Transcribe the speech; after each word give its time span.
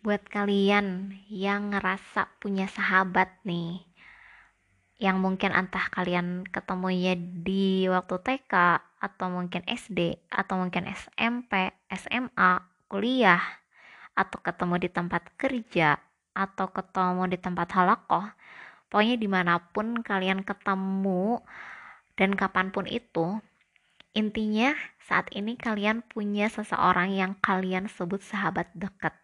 buat 0.00 0.24
kalian 0.32 1.12
yang 1.28 1.76
ngerasa 1.76 2.40
punya 2.40 2.64
sahabat 2.64 3.36
nih 3.44 3.84
yang 5.00 5.20
mungkin 5.20 5.52
entah 5.52 5.88
kalian 5.92 6.44
ketemunya 6.48 7.16
di 7.16 7.88
waktu 7.88 8.16
TK 8.20 8.52
atau 9.00 9.26
mungkin 9.32 9.64
SD 9.64 10.28
atau 10.28 10.60
mungkin 10.60 10.84
SMP, 10.92 11.72
SMA, 11.88 12.64
kuliah 12.88 13.40
atau 14.12 14.40
ketemu 14.40 14.76
di 14.76 14.88
tempat 14.92 15.22
kerja 15.40 15.96
atau 16.36 16.68
ketemu 16.72 17.32
di 17.32 17.38
tempat 17.40 17.68
halakoh 17.76 18.24
pokoknya 18.88 19.16
di 19.20 19.28
mana 19.28 19.60
pun 19.60 20.00
kalian 20.00 20.44
ketemu 20.44 21.40
dan 22.16 22.36
kapan 22.36 22.72
pun 22.72 22.84
itu 22.88 23.40
intinya 24.12 24.74
saat 25.06 25.30
ini 25.34 25.54
kalian 25.54 26.02
punya 26.06 26.50
seseorang 26.50 27.14
yang 27.14 27.32
kalian 27.38 27.86
sebut 27.86 28.22
sahabat 28.22 28.70
dekat 28.74 29.14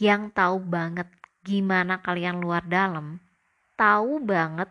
yang 0.00 0.28
tahu 0.32 0.60
banget 0.60 1.08
gimana 1.46 2.02
kalian 2.02 2.42
luar 2.42 2.66
dalam, 2.66 3.22
tahu 3.78 4.18
banget 4.24 4.68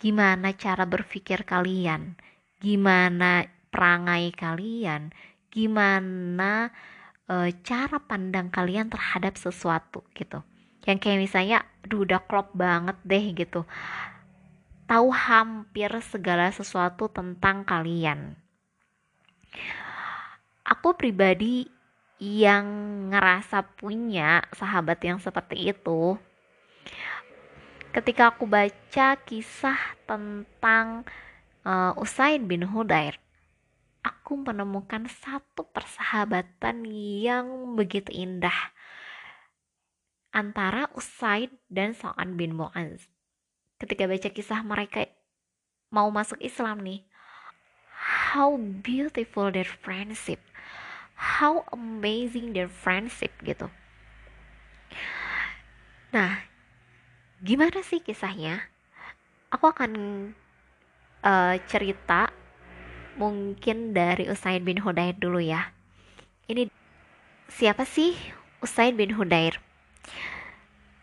gimana 0.00 0.56
cara 0.56 0.84
berpikir 0.88 1.44
kalian, 1.44 2.16
gimana 2.60 3.44
perangai 3.68 4.32
kalian, 4.32 5.12
gimana 5.52 6.72
e, 7.28 7.52
cara 7.64 8.00
pandang 8.00 8.48
kalian 8.48 8.88
terhadap 8.88 9.36
sesuatu 9.36 10.04
gitu. 10.16 10.40
Yang 10.88 10.98
kayak 11.04 11.20
misalnya, 11.20 11.58
aduh 11.84 12.08
udah 12.08 12.20
klop 12.24 12.48
banget 12.56 12.96
deh 13.04 13.24
gitu. 13.36 13.68
Tahu 14.90 15.06
hampir 15.14 15.94
segala 16.02 16.50
sesuatu 16.50 17.06
tentang 17.06 17.62
kalian. 17.62 18.34
Aku 20.66 20.98
pribadi 20.98 21.70
yang 22.18 22.66
ngerasa 23.14 23.64
punya 23.78 24.44
sahabat 24.50 24.98
yang 25.06 25.22
seperti 25.22 25.72
itu 25.72 26.18
ketika 27.90 28.30
aku 28.30 28.46
baca 28.46 29.18
kisah 29.26 29.80
tentang 30.06 31.02
uh, 31.66 31.96
Usaid 31.98 32.46
bin 32.46 32.62
Hudair 32.68 33.18
aku 34.04 34.38
menemukan 34.38 35.10
satu 35.10 35.66
persahabatan 35.66 36.86
yang 37.24 37.74
begitu 37.74 38.14
indah 38.14 38.70
antara 40.30 40.86
Usaid 40.94 41.50
dan 41.66 41.96
Sa'ad 41.96 42.38
bin 42.38 42.54
Mu'az 42.54 43.10
ketika 43.80 44.04
baca 44.04 44.28
kisah 44.28 44.60
mereka 44.62 45.08
mau 45.90 46.12
masuk 46.12 46.38
Islam 46.38 46.84
nih 46.84 47.00
how 48.30 48.54
beautiful 48.84 49.48
their 49.50 49.66
friendship 49.66 50.38
how 51.20 51.68
amazing 51.68 52.56
their 52.56 52.72
friendship 52.72 53.28
gitu. 53.44 53.68
Nah, 56.16 56.40
gimana 57.44 57.84
sih 57.84 58.00
kisahnya? 58.00 58.64
Aku 59.52 59.68
akan 59.68 59.92
uh, 61.20 61.54
cerita 61.68 62.32
mungkin 63.20 63.92
dari 63.92 64.32
Usaid 64.32 64.64
bin 64.64 64.80
Hudair 64.80 65.12
dulu 65.20 65.44
ya. 65.44 65.76
Ini 66.48 66.72
siapa 67.52 67.84
sih 67.84 68.16
Usaid 68.64 68.96
bin 68.96 69.12
Hudair? 69.12 69.60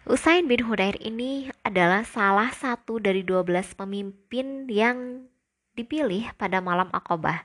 Usaid 0.08 0.48
bin 0.48 0.64
Hudair 0.64 0.96
ini 1.04 1.52
adalah 1.68 2.08
salah 2.08 2.48
satu 2.56 2.96
dari 2.96 3.28
12 3.28 3.76
pemimpin 3.76 4.64
yang 4.72 5.28
dipilih 5.76 6.32
pada 6.40 6.64
malam 6.64 6.88
Aqabah 6.96 7.44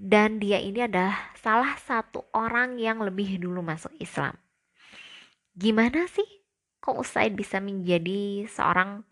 dan 0.00 0.40
dia 0.40 0.56
ini 0.56 0.88
adalah 0.88 1.36
salah 1.36 1.76
satu 1.76 2.24
orang 2.32 2.80
yang 2.80 3.04
lebih 3.04 3.36
dulu 3.36 3.60
masuk 3.60 3.92
Islam. 4.00 4.32
Gimana 5.52 6.08
sih 6.08 6.24
kok 6.80 6.96
Usaid 6.96 7.36
bisa 7.36 7.60
menjadi 7.60 8.48
seorang 8.48 9.04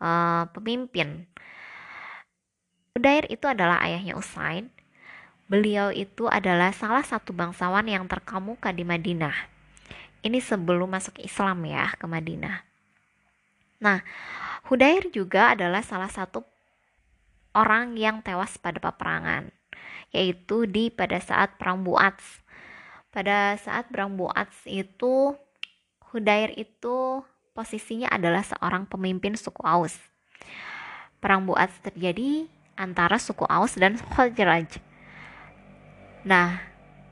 uh, 0.00 0.48
pemimpin? 0.56 1.28
Udair 2.96 3.28
itu 3.28 3.44
adalah 3.44 3.84
ayahnya 3.84 4.16
Usaid. 4.16 4.72
Beliau 5.52 5.92
itu 5.92 6.32
adalah 6.32 6.72
salah 6.72 7.04
satu 7.04 7.36
bangsawan 7.36 7.84
yang 7.84 8.08
terkemuka 8.08 8.72
di 8.72 8.88
Madinah. 8.88 9.55
Ini 10.26 10.42
sebelum 10.42 10.90
masuk 10.90 11.22
Islam 11.22 11.62
ya 11.70 11.94
ke 11.94 12.10
Madinah. 12.10 12.66
Nah, 13.78 14.02
Hudair 14.66 15.06
juga 15.14 15.54
adalah 15.54 15.86
salah 15.86 16.10
satu 16.10 16.42
orang 17.54 17.94
yang 17.94 18.26
tewas 18.26 18.58
pada 18.58 18.82
peperangan 18.82 19.54
yaitu 20.10 20.66
di 20.66 20.90
pada 20.90 21.22
saat 21.22 21.54
perang 21.60 21.86
Buats. 21.86 22.42
Pada 23.14 23.54
saat 23.60 23.86
perang 23.86 24.18
Buats 24.18 24.66
itu 24.66 25.38
Hudair 26.10 26.50
itu 26.58 27.22
posisinya 27.54 28.10
adalah 28.10 28.42
seorang 28.42 28.84
pemimpin 28.88 29.38
suku 29.38 29.62
Aus. 29.62 29.96
Perang 31.22 31.46
Buats 31.46 31.74
terjadi 31.80 32.50
antara 32.76 33.16
suku 33.16 33.46
Aus 33.48 33.78
dan 33.78 33.96
Khazraj. 33.96 34.82
Nah, 36.26 36.60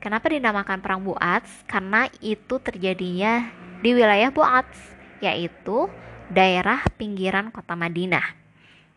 kenapa 0.04 0.28
dinamakan 0.28 0.84
perang 0.84 1.00
Buats? 1.00 1.64
Karena 1.64 2.04
itu 2.20 2.60
terjadinya 2.60 3.48
di 3.80 3.96
wilayah 3.96 4.28
Buats, 4.28 4.76
yaitu 5.24 5.88
daerah 6.28 6.84
pinggiran 7.00 7.48
kota 7.48 7.72
Madinah. 7.72 8.36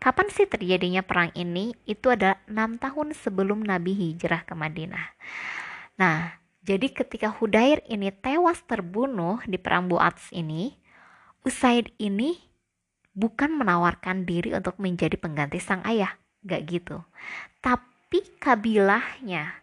Kapan 0.04 0.28
sih 0.28 0.44
terjadinya 0.44 1.00
perang 1.08 1.32
ini? 1.32 1.72
Itu 1.88 2.12
adalah 2.12 2.44
enam 2.52 2.76
tahun 2.76 3.16
sebelum 3.16 3.64
Nabi 3.64 3.96
hijrah 3.96 4.44
ke 4.44 4.54
Madinah. 4.54 5.16
Nah, 5.96 6.36
jadi 6.62 6.92
ketika 6.92 7.32
Hudair 7.32 7.80
ini 7.88 8.12
tewas 8.12 8.60
terbunuh 8.68 9.40
di 9.48 9.56
perang 9.56 9.88
Buats 9.88 10.28
ini, 10.36 10.76
Usaid 11.48 11.96
ini 11.96 12.36
bukan 13.16 13.56
menawarkan 13.56 14.28
diri 14.28 14.52
untuk 14.52 14.76
menjadi 14.78 15.16
pengganti 15.16 15.64
sang 15.64 15.80
ayah, 15.88 16.20
gak 16.44 16.68
gitu. 16.68 17.00
Tapi 17.64 18.20
kabilahnya 18.38 19.56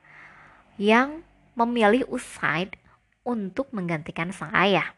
yang 0.81 1.23
memilih 1.55 2.07
Usaid 2.11 2.75
untuk 3.25 3.71
menggantikan 3.73 4.31
sang 4.31 4.53
ayah. 4.55 4.95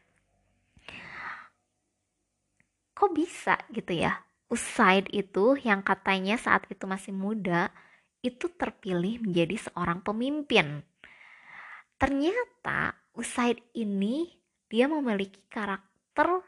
Kok 2.97 3.13
bisa 3.13 3.61
gitu 3.71 3.93
ya? 3.93 4.25
Usaid 4.49 5.13
itu 5.13 5.59
yang 5.61 5.85
katanya 5.85 6.41
saat 6.41 6.65
itu 6.73 6.89
masih 6.89 7.13
muda 7.13 7.69
itu 8.25 8.51
terpilih 8.51 9.23
menjadi 9.23 9.71
seorang 9.71 10.01
pemimpin. 10.03 10.83
Ternyata 12.01 12.97
Usaid 13.17 13.61
ini 13.73 14.29
dia 14.69 14.91
memiliki 14.91 15.41
karakter 15.49 16.45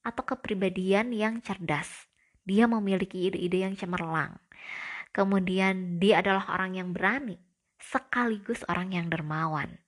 atau 0.00 0.22
kepribadian 0.24 1.12
yang 1.12 1.44
cerdas. 1.44 2.08
Dia 2.42 2.64
memiliki 2.66 3.28
ide-ide 3.30 3.68
yang 3.68 3.74
cemerlang. 3.76 4.40
Kemudian 5.10 5.98
dia 5.98 6.22
adalah 6.22 6.50
orang 6.54 6.78
yang 6.78 6.88
berani, 6.94 7.36
sekaligus 7.80 8.62
orang 8.68 8.92
yang 8.94 9.08
dermawan. 9.08 9.80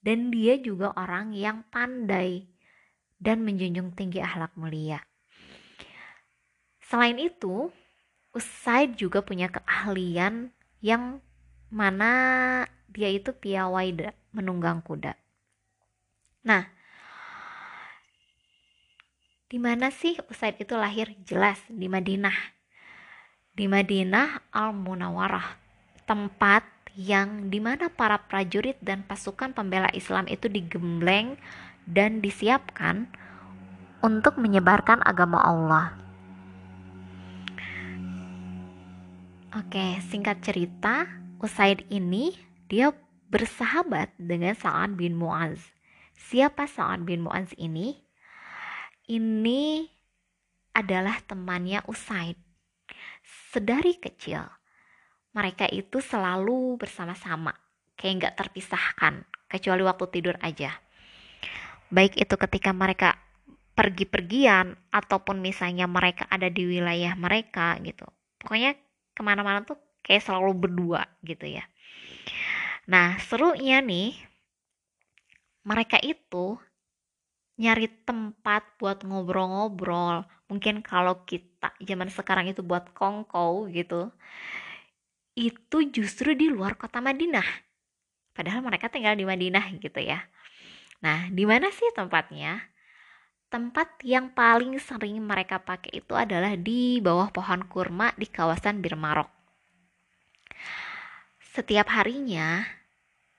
Dan 0.00 0.32
dia 0.32 0.56
juga 0.58 0.96
orang 0.96 1.36
yang 1.36 1.62
pandai 1.68 2.48
dan 3.20 3.42
menjunjung 3.42 3.92
tinggi 3.96 4.22
akhlak 4.22 4.54
mulia. 4.56 5.02
Selain 6.86 7.18
itu, 7.18 7.72
Usaid 8.36 9.00
juga 9.00 9.24
punya 9.24 9.48
keahlian 9.48 10.52
yang 10.84 11.18
mana 11.72 12.12
dia 12.86 13.10
itu 13.10 13.32
piawai 13.32 14.12
menunggang 14.30 14.84
kuda. 14.84 15.16
Nah, 16.46 16.68
di 19.50 19.58
mana 19.58 19.90
sih 19.90 20.14
Usaid 20.30 20.62
itu 20.62 20.76
lahir? 20.78 21.16
Jelas 21.26 21.58
di 21.66 21.90
Madinah. 21.90 22.54
Di 23.56 23.66
Madinah 23.66 24.52
Al-Munawarah, 24.52 25.56
tempat 26.04 26.75
yang 26.96 27.52
di 27.52 27.60
mana 27.60 27.92
para 27.92 28.16
prajurit 28.24 28.80
dan 28.80 29.04
pasukan 29.04 29.52
pembela 29.52 29.92
Islam 29.92 30.24
itu 30.32 30.48
digembleng 30.48 31.36
dan 31.84 32.24
disiapkan 32.24 33.12
untuk 34.00 34.40
menyebarkan 34.40 35.04
agama 35.04 35.44
Allah. 35.44 35.92
Oke, 39.52 40.00
singkat 40.08 40.40
cerita, 40.40 41.04
Usaid 41.36 41.84
ini 41.92 42.32
dia 42.68 42.96
bersahabat 43.28 44.16
dengan 44.16 44.56
Sa'ad 44.56 44.96
bin 44.96 45.20
Mu'az. 45.20 45.60
Siapa 46.16 46.64
Sa'ad 46.64 47.04
bin 47.04 47.24
Mu'az 47.24 47.52
ini? 47.60 47.92
Ini 49.04 49.84
adalah 50.72 51.20
temannya 51.24 51.84
Usaid. 51.88 52.40
Sedari 53.52 53.96
kecil, 53.96 54.44
mereka 55.36 55.68
itu 55.68 56.00
selalu 56.00 56.80
bersama-sama, 56.80 57.52
kayak 58.00 58.14
nggak 58.16 58.36
terpisahkan, 58.40 59.20
kecuali 59.52 59.84
waktu 59.84 60.04
tidur 60.08 60.36
aja. 60.40 60.72
Baik 61.92 62.16
itu 62.16 62.34
ketika 62.40 62.72
mereka 62.72 63.20
pergi-pergian, 63.76 64.72
ataupun 64.88 65.44
misalnya 65.44 65.84
mereka 65.84 66.24
ada 66.32 66.48
di 66.48 66.64
wilayah 66.64 67.12
mereka 67.12 67.76
gitu. 67.84 68.08
Pokoknya 68.40 68.72
ke 69.12 69.20
mana-mana 69.20 69.60
tuh 69.60 69.76
kayak 70.00 70.24
selalu 70.24 70.56
berdua 70.56 71.04
gitu 71.20 71.44
ya. 71.44 71.68
Nah 72.88 73.20
serunya 73.20 73.84
nih 73.84 74.16
mereka 75.68 76.00
itu 76.00 76.56
nyari 77.60 77.88
tempat 78.08 78.62
buat 78.80 79.04
ngobrol-ngobrol 79.04 80.24
mungkin 80.46 80.84
kalau 80.84 81.24
kita 81.26 81.72
zaman 81.82 82.12
sekarang 82.12 82.46
itu 82.52 82.60
buat 82.62 82.92
kongkow 82.92 83.66
gitu 83.72 84.12
itu 85.36 85.92
justru 85.92 86.32
di 86.32 86.48
luar 86.48 86.80
kota 86.80 87.04
Madinah 87.04 87.46
padahal 88.32 88.64
mereka 88.64 88.88
tinggal 88.88 89.14
di 89.14 89.28
Madinah 89.28 89.68
gitu 89.78 90.00
ya 90.00 90.24
nah 91.04 91.28
di 91.28 91.44
mana 91.44 91.68
sih 91.70 91.92
tempatnya 91.92 92.74
tempat 93.46 94.02
yang 94.02 94.34
paling 94.34 94.76
sering 94.82 95.22
mereka 95.22 95.62
pakai 95.62 96.02
itu 96.02 96.12
adalah 96.18 96.58
di 96.58 96.98
bawah 96.98 97.30
pohon 97.30 97.62
kurma 97.70 98.10
di 98.18 98.26
kawasan 98.26 98.82
Bir 98.82 98.98
Marok. 98.98 99.30
Setiap 101.54 101.88
harinya 101.94 102.66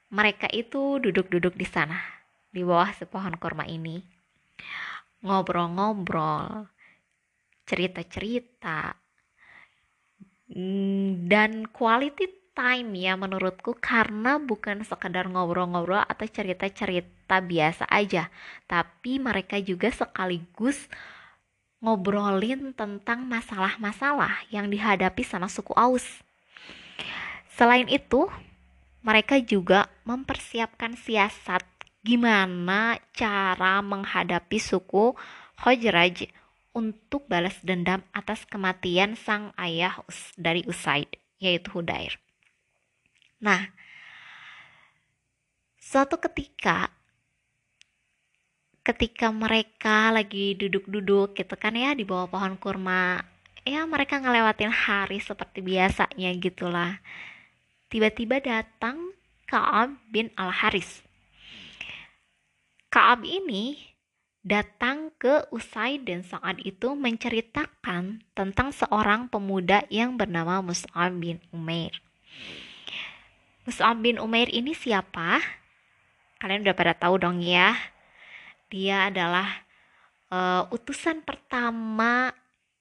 mereka 0.10 0.48
itu 0.50 0.98
duduk-duduk 0.98 1.54
di 1.54 1.68
sana, 1.68 2.00
di 2.50 2.64
bawah 2.64 2.90
sepohon 2.96 3.36
kurma 3.38 3.68
ini. 3.68 4.02
Ngobrol-ngobrol, 5.22 6.72
cerita-cerita, 7.68 8.96
dan 11.28 11.68
quality 11.76 12.32
time 12.56 12.96
ya 12.98 13.14
menurutku 13.14 13.78
karena 13.78 14.42
bukan 14.42 14.82
sekadar 14.82 15.30
ngobrol-ngobrol 15.30 16.02
atau 16.02 16.26
cerita-cerita 16.26 17.44
biasa 17.44 17.86
aja, 17.86 18.34
tapi 18.66 19.22
mereka 19.22 19.60
juga 19.62 19.94
sekaligus 19.94 20.90
ngobrolin 21.78 22.74
tentang 22.74 23.30
masalah-masalah 23.30 24.50
yang 24.50 24.66
dihadapi 24.72 25.22
sama 25.22 25.46
suku 25.46 25.78
Aus. 25.78 26.26
Selain 27.54 27.86
itu, 27.86 28.26
mereka 29.06 29.38
juga 29.38 29.86
mempersiapkan 30.02 30.98
siasat 30.98 31.62
gimana 32.02 32.98
cara 33.14 33.84
menghadapi 33.84 34.58
suku 34.58 35.14
Khojraj 35.62 36.30
untuk 36.78 37.26
balas 37.26 37.58
dendam 37.66 38.06
atas 38.14 38.46
kematian 38.46 39.18
sang 39.18 39.50
ayah 39.58 39.98
dari 40.38 40.62
Usaid, 40.70 41.10
yaitu 41.42 41.74
Hudair. 41.74 42.22
Nah, 43.42 43.74
suatu 45.82 46.22
ketika 46.22 46.94
ketika 48.86 49.34
mereka 49.34 50.14
lagi 50.14 50.54
duduk-duduk 50.54 51.34
gitu 51.34 51.56
kan 51.58 51.74
ya 51.74 51.98
di 51.98 52.06
bawah 52.06 52.30
pohon 52.30 52.54
kurma, 52.62 53.26
ya 53.66 53.84
mereka 53.90 54.22
ngelewatin 54.22 54.70
hari 54.70 55.18
seperti 55.18 55.66
biasanya 55.66 56.30
gitulah 56.38 57.02
tiba-tiba 57.90 58.40
datang 58.40 59.12
Kaab 59.48 59.96
bin 60.12 60.28
Al-Haris. 60.36 61.04
Kaab 62.92 63.24
ini 63.24 63.80
datang 64.48 65.12
ke 65.20 65.44
Usai 65.52 66.00
dan 66.00 66.24
Sa'ad 66.24 66.64
itu 66.64 66.96
menceritakan 66.96 68.24
tentang 68.32 68.72
seorang 68.72 69.28
pemuda 69.28 69.84
yang 69.92 70.16
bernama 70.16 70.64
Mus'ab 70.64 71.20
bin 71.20 71.44
Umair. 71.52 71.92
Mus'ab 73.68 74.00
bin 74.00 74.16
Umair 74.24 74.48
ini 74.48 74.72
siapa? 74.72 75.44
Kalian 76.40 76.64
udah 76.64 76.76
pada 76.80 76.96
tahu 76.96 77.20
dong 77.20 77.44
ya. 77.44 77.76
Dia 78.72 79.12
adalah 79.12 79.68
uh, 80.32 80.72
utusan 80.72 81.28
pertama 81.28 82.32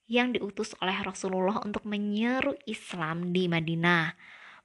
yang 0.07 0.31
diutus 0.31 0.71
oleh 0.79 0.95
Rasulullah 1.03 1.59
untuk 1.67 1.83
menyeru 1.83 2.55
Islam 2.71 3.35
di 3.35 3.51
Madinah 3.51 4.15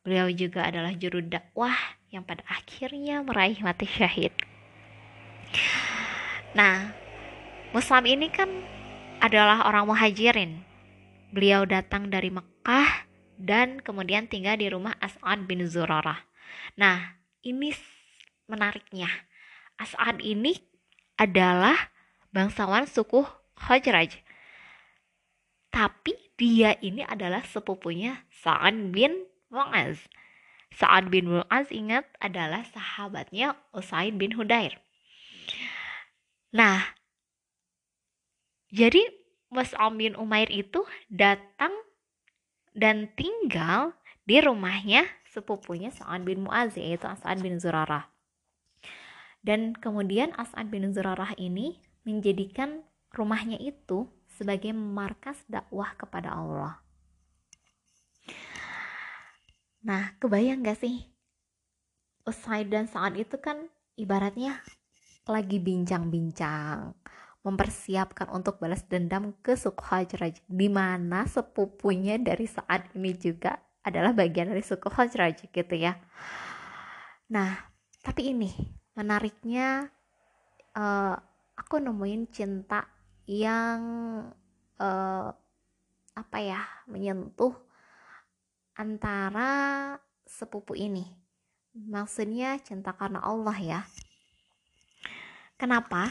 Beliau 0.01 0.33
juga 0.33 0.65
adalah 0.65 0.97
juru 0.97 1.21
dakwah 1.21 1.77
yang 2.09 2.25
pada 2.25 2.41
akhirnya 2.49 3.21
meraih 3.21 3.61
mati 3.61 3.85
syahid. 3.85 4.33
Nah, 6.51 6.91
Muslim 7.71 8.03
ini 8.07 8.27
kan 8.27 8.51
adalah 9.23 9.63
orang 9.69 9.87
muhajirin. 9.87 10.63
Beliau 11.31 11.63
datang 11.63 12.11
dari 12.11 12.27
Mekah 12.27 13.07
dan 13.39 13.79
kemudian 13.79 14.27
tinggal 14.27 14.59
di 14.59 14.67
rumah 14.67 14.99
As'ad 14.99 15.47
bin 15.47 15.63
Zurarah. 15.63 16.27
Nah, 16.75 17.15
ini 17.47 17.71
menariknya. 18.51 19.07
As'ad 19.79 20.19
ini 20.19 20.59
adalah 21.15 21.91
bangsawan 22.35 22.83
suku 22.83 23.23
Khajraj. 23.55 24.19
Tapi 25.71 26.13
dia 26.35 26.75
ini 26.83 27.05
adalah 27.07 27.45
sepupunya 27.47 28.27
Sa'ad 28.43 28.91
bin 28.91 29.23
Mu'az. 29.47 30.03
Sa'ad 30.75 31.07
bin 31.07 31.31
Mu'az 31.31 31.71
ingat 31.71 32.09
adalah 32.19 32.67
sahabatnya 32.67 33.55
Usaid 33.71 34.19
bin 34.19 34.35
Hudair. 34.35 34.81
Nah, 36.51 36.83
jadi 38.71 39.03
Mus'ab 39.51 39.95
bin 39.95 40.15
Umair 40.15 40.47
itu 40.51 40.83
datang 41.11 41.71
dan 42.71 43.11
tinggal 43.15 43.95
di 44.23 44.39
rumahnya 44.39 45.03
sepupunya 45.27 45.91
Sa'ad 45.91 46.23
bin 46.23 46.47
Mu'az 46.47 46.75
yaitu 46.79 47.07
As'ad 47.07 47.39
bin 47.43 47.59
Zurarah. 47.59 48.07
Dan 49.43 49.75
kemudian 49.75 50.31
As'ad 50.39 50.71
bin 50.71 50.87
Zurarah 50.91 51.35
ini 51.35 51.79
menjadikan 52.07 52.83
rumahnya 53.11 53.59
itu 53.59 54.07
sebagai 54.27 54.71
markas 54.71 55.39
dakwah 55.51 55.95
kepada 55.99 56.31
Allah. 56.31 56.79
Nah, 59.81 60.13
kebayang 60.21 60.63
gak 60.63 60.79
sih? 60.79 61.09
Usaid 62.23 62.69
dan 62.69 62.85
saat 62.85 63.17
itu 63.17 63.35
kan 63.41 63.65
ibaratnya 63.97 64.61
lagi 65.29 65.61
bincang-bincang 65.61 66.97
mempersiapkan 67.41 68.29
untuk 68.29 68.61
balas 68.61 68.85
dendam 68.85 69.33
ke 69.41 69.57
suku 69.57 69.81
Hajraj 69.81 70.45
di 70.45 70.69
mana 70.69 71.25
sepupunya 71.25 72.21
dari 72.21 72.45
saat 72.45 72.85
ini 72.93 73.17
juga 73.17 73.57
adalah 73.81 74.13
bagian 74.13 74.53
dari 74.53 74.61
suku 74.61 74.89
Hajraj 74.89 75.49
gitu 75.49 75.75
ya. 75.77 75.97
Nah, 77.33 77.57
tapi 78.05 78.33
ini 78.33 78.53
menariknya 78.93 79.89
uh, 80.77 81.15
aku 81.57 81.81
nemuin 81.81 82.29
cinta 82.29 82.85
yang 83.25 83.81
uh, 84.77 85.29
apa 86.11 86.37
ya 86.43 86.61
menyentuh 86.85 87.57
antara 88.77 89.95
sepupu 90.29 90.77
ini. 90.77 91.07
Maksudnya 91.73 92.59
cinta 92.61 92.93
karena 92.93 93.23
Allah 93.23 93.57
ya. 93.57 93.81
Kenapa? 95.61 96.09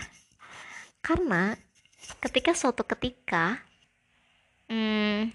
Karena 1.02 1.58
ketika 2.22 2.54
suatu 2.54 2.86
ketika 2.86 3.58
hmm, 4.70 5.34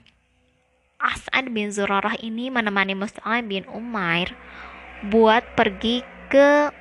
As'ad 0.96 1.52
bin 1.52 1.68
Zurarah 1.68 2.16
ini 2.24 2.48
menemani 2.48 2.96
Mus'ab 2.96 3.44
bin 3.44 3.68
Umair 3.68 4.32
buat 5.12 5.44
pergi 5.60 6.00
ke 6.32 6.72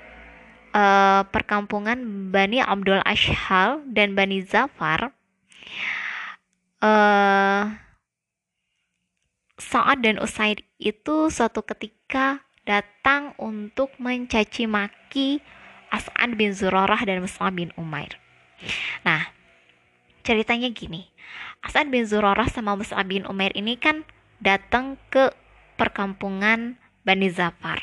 uh, 0.78 1.26
perkampungan 1.26 2.30
Bani 2.30 2.62
Abdul 2.62 3.02
Ashhal 3.02 3.82
dan 3.90 4.14
Bani 4.14 4.38
Zafar 4.46 5.10
uh, 6.78 7.62
Sa'ad 9.58 10.06
dan 10.06 10.22
Usaid 10.22 10.62
itu 10.78 11.34
suatu 11.34 11.66
ketika 11.66 12.46
datang 12.62 13.34
untuk 13.42 13.90
mencaci 13.98 14.70
maki 14.70 15.42
As'ad 15.94 16.34
bin 16.34 16.50
Zurarah 16.50 16.98
dan 17.06 17.22
Mus'ab 17.22 17.54
bin 17.54 17.70
Umair. 17.78 18.18
Nah, 19.06 19.30
ceritanya 20.26 20.66
gini. 20.74 21.06
As'ad 21.62 21.86
bin 21.86 22.02
Zurarah 22.02 22.50
sama 22.50 22.74
Mus'ab 22.74 23.06
bin 23.06 23.22
Umair 23.30 23.54
ini 23.54 23.78
kan 23.78 24.02
datang 24.42 24.98
ke 25.14 25.30
perkampungan 25.78 26.74
Bani 27.06 27.30
Zafar. 27.30 27.78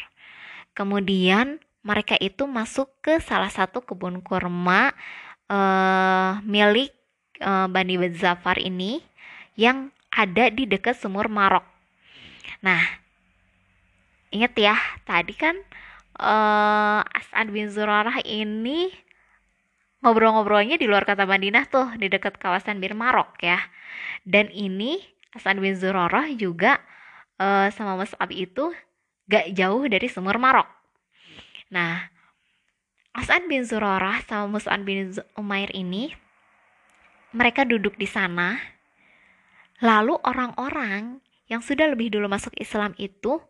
Kemudian 0.75 1.63
mereka 1.87 2.19
itu 2.19 2.43
masuk 2.45 2.91
ke 2.99 3.23
salah 3.23 3.49
satu 3.49 3.79
kebun 3.81 4.19
kurma 4.19 4.91
uh, 5.47 6.43
milik 6.43 6.91
uh, 7.39 7.71
Bani 7.71 7.95
Zafar 8.11 8.59
ini 8.59 8.99
yang 9.55 9.89
ada 10.11 10.51
di 10.51 10.67
dekat 10.67 10.99
sumur 10.99 11.31
Marok. 11.31 11.63
Nah, 12.59 12.83
inget 14.29 14.53
ya, 14.59 14.75
tadi 15.07 15.33
kan 15.33 15.55
uh, 16.17 17.01
As'ad 17.05 17.47
bin 17.53 17.69
Zurarah 17.69 18.19
ini 18.25 18.91
ngobrol-ngobrolnya 20.01 20.81
di 20.81 20.89
luar 20.89 21.05
kota 21.05 21.29
Madinah 21.29 21.69
tuh, 21.69 21.87
di 21.95 22.09
dekat 22.09 22.41
kawasan 22.41 22.81
Bir 22.81 22.97
Marok 22.97 23.37
ya. 23.39 23.61
Dan 24.25 24.49
ini 24.49 24.97
As'ad 25.31 25.61
bin 25.61 25.77
Zurarah 25.77 26.27
juga 26.33 26.81
uh, 27.37 27.69
sama 27.71 27.95
Mus'ab 27.95 28.31
itu 28.33 28.73
gak 29.29 29.53
jauh 29.55 29.85
dari 29.87 30.07
sumur 30.09 30.41
Marok. 30.41 30.67
Nah, 31.71 32.09
As'ad 33.13 33.45
bin 33.47 33.63
Zurarah 33.63 34.19
sama 34.25 34.57
Mus'ab 34.57 34.81
bin 34.83 35.13
Umair 35.37 35.71
ini 35.71 36.11
mereka 37.31 37.63
duduk 37.63 37.95
di 37.95 38.09
sana 38.09 38.59
Lalu 39.81 40.13
orang-orang 40.21 41.17
yang 41.49 41.65
sudah 41.65 41.89
lebih 41.89 42.13
dulu 42.13 42.29
masuk 42.29 42.53
Islam 42.61 42.93
itu 43.01 43.41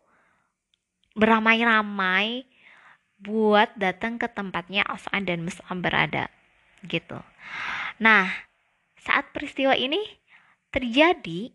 beramai-ramai 1.12 2.48
buat 3.22 3.70
datang 3.78 4.18
ke 4.18 4.26
tempatnya 4.26 4.82
As'ad 4.86 5.30
dan 5.30 5.46
Mus'ab 5.46 5.78
berada. 5.78 6.28
gitu. 6.82 7.14
Nah, 8.02 8.26
saat 8.98 9.30
peristiwa 9.30 9.70
ini 9.78 10.02
terjadi 10.74 11.54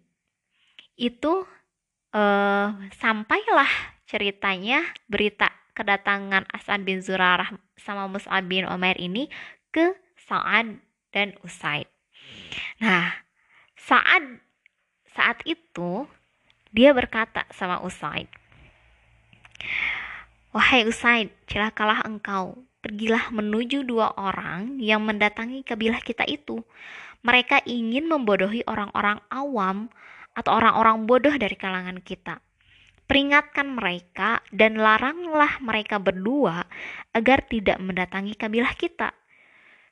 itu 0.95 1.33
eh, 2.15 2.69
sampailah 2.95 3.67
ceritanya 4.07 4.88
berita 5.12 5.51
kedatangan 5.75 6.47
As'ad 6.55 6.88
bin 6.88 7.03
Zurarah 7.03 7.51
sama 7.75 8.07
Mus'ab 8.07 8.47
bin 8.47 8.63
Umair 8.63 8.95
ini 8.97 9.27
ke 9.69 9.93
Sa'ad 10.15 10.79
dan 11.12 11.36
Usaid. 11.43 11.91
Nah, 12.79 13.13
saat 13.75 14.41
saat 15.12 15.43
itu 15.43 16.07
dia 16.71 16.91
berkata 16.95 17.45
sama 17.53 17.83
Usaid, 17.83 18.27
Wahai 20.57 20.89
Usaid, 20.89 21.29
celakalah 21.45 22.01
engkau. 22.01 22.57
Pergilah 22.81 23.29
menuju 23.29 23.85
dua 23.85 24.09
orang 24.17 24.81
yang 24.81 25.05
mendatangi 25.05 25.61
kabilah 25.61 26.01
kita 26.01 26.25
itu. 26.25 26.65
Mereka 27.21 27.61
ingin 27.69 28.09
membodohi 28.09 28.65
orang-orang 28.65 29.21
awam 29.29 29.93
atau 30.33 30.57
orang-orang 30.57 31.05
bodoh 31.05 31.37
dari 31.37 31.53
kalangan 31.53 32.01
kita. 32.01 32.41
Peringatkan 33.05 33.69
mereka 33.69 34.41
dan 34.49 34.81
laranglah 34.81 35.61
mereka 35.61 36.01
berdua 36.01 36.65
agar 37.13 37.45
tidak 37.45 37.77
mendatangi 37.77 38.33
kabilah 38.33 38.73
kita. 38.73 39.13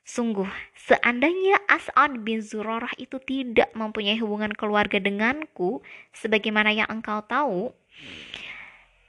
Sungguh, 0.02 0.50
seandainya 0.74 1.62
As'ad 1.70 2.26
bin 2.26 2.42
Zurarah 2.42 2.90
itu 2.98 3.22
tidak 3.22 3.70
mempunyai 3.78 4.18
hubungan 4.18 4.50
keluarga 4.50 4.98
denganku, 4.98 5.78
sebagaimana 6.10 6.74
yang 6.74 6.90
engkau 6.90 7.22
tahu, 7.22 7.70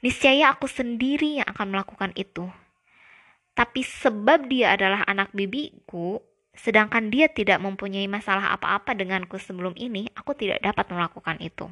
niscaya 0.04 0.54
aku 0.54 0.70
sendiri 0.70 1.42
yang 1.42 1.48
akan 1.48 1.74
melakukan 1.74 2.12
itu. 2.14 2.46
Tapi 3.58 3.82
sebab 3.82 4.46
dia 4.46 4.78
adalah 4.78 5.02
anak 5.10 5.34
bibiku, 5.34 6.22
sedangkan 6.54 7.10
dia 7.10 7.26
tidak 7.26 7.58
mempunyai 7.58 8.06
masalah 8.06 8.54
apa-apa 8.54 8.94
denganku 8.94 9.34
sebelum 9.38 9.74
ini, 9.74 10.06
aku 10.14 10.34
tidak 10.38 10.62
dapat 10.62 10.86
melakukan 10.94 11.42
itu. 11.42 11.66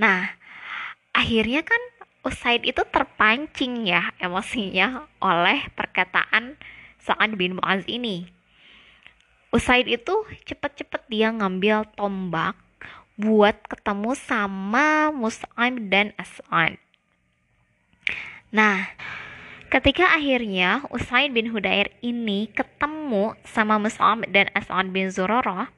Nah, 0.00 0.32
akhirnya 1.12 1.60
kan 1.60 1.80
Usaid 2.20 2.68
itu 2.68 2.84
terpancing 2.84 3.88
ya 3.88 4.12
emosinya 4.20 5.08
oleh 5.24 5.72
perkataan 5.72 6.60
Sa'ad 7.00 7.32
bin 7.40 7.56
Mu'az 7.56 7.88
ini. 7.88 8.28
Usaid 9.56 9.88
itu 9.88 10.28
cepet-cepet 10.44 11.08
dia 11.08 11.32
ngambil 11.32 11.88
tombak 11.96 12.60
buat 13.16 13.56
ketemu 13.66 14.14
sama 14.14 15.10
Mus'ab 15.10 15.74
dan 15.90 16.12
As'ad. 16.18 16.78
Nah, 18.50 18.90
ketika 19.70 20.10
akhirnya 20.10 20.82
Usaid 20.90 21.30
bin 21.32 21.50
Hudair 21.50 21.94
ini 22.02 22.50
ketemu 22.50 23.38
sama 23.46 23.78
Mus'ab 23.78 24.26
dan 24.30 24.50
As'ad 24.54 24.90
bin 24.90 25.10
Zurarah, 25.10 25.70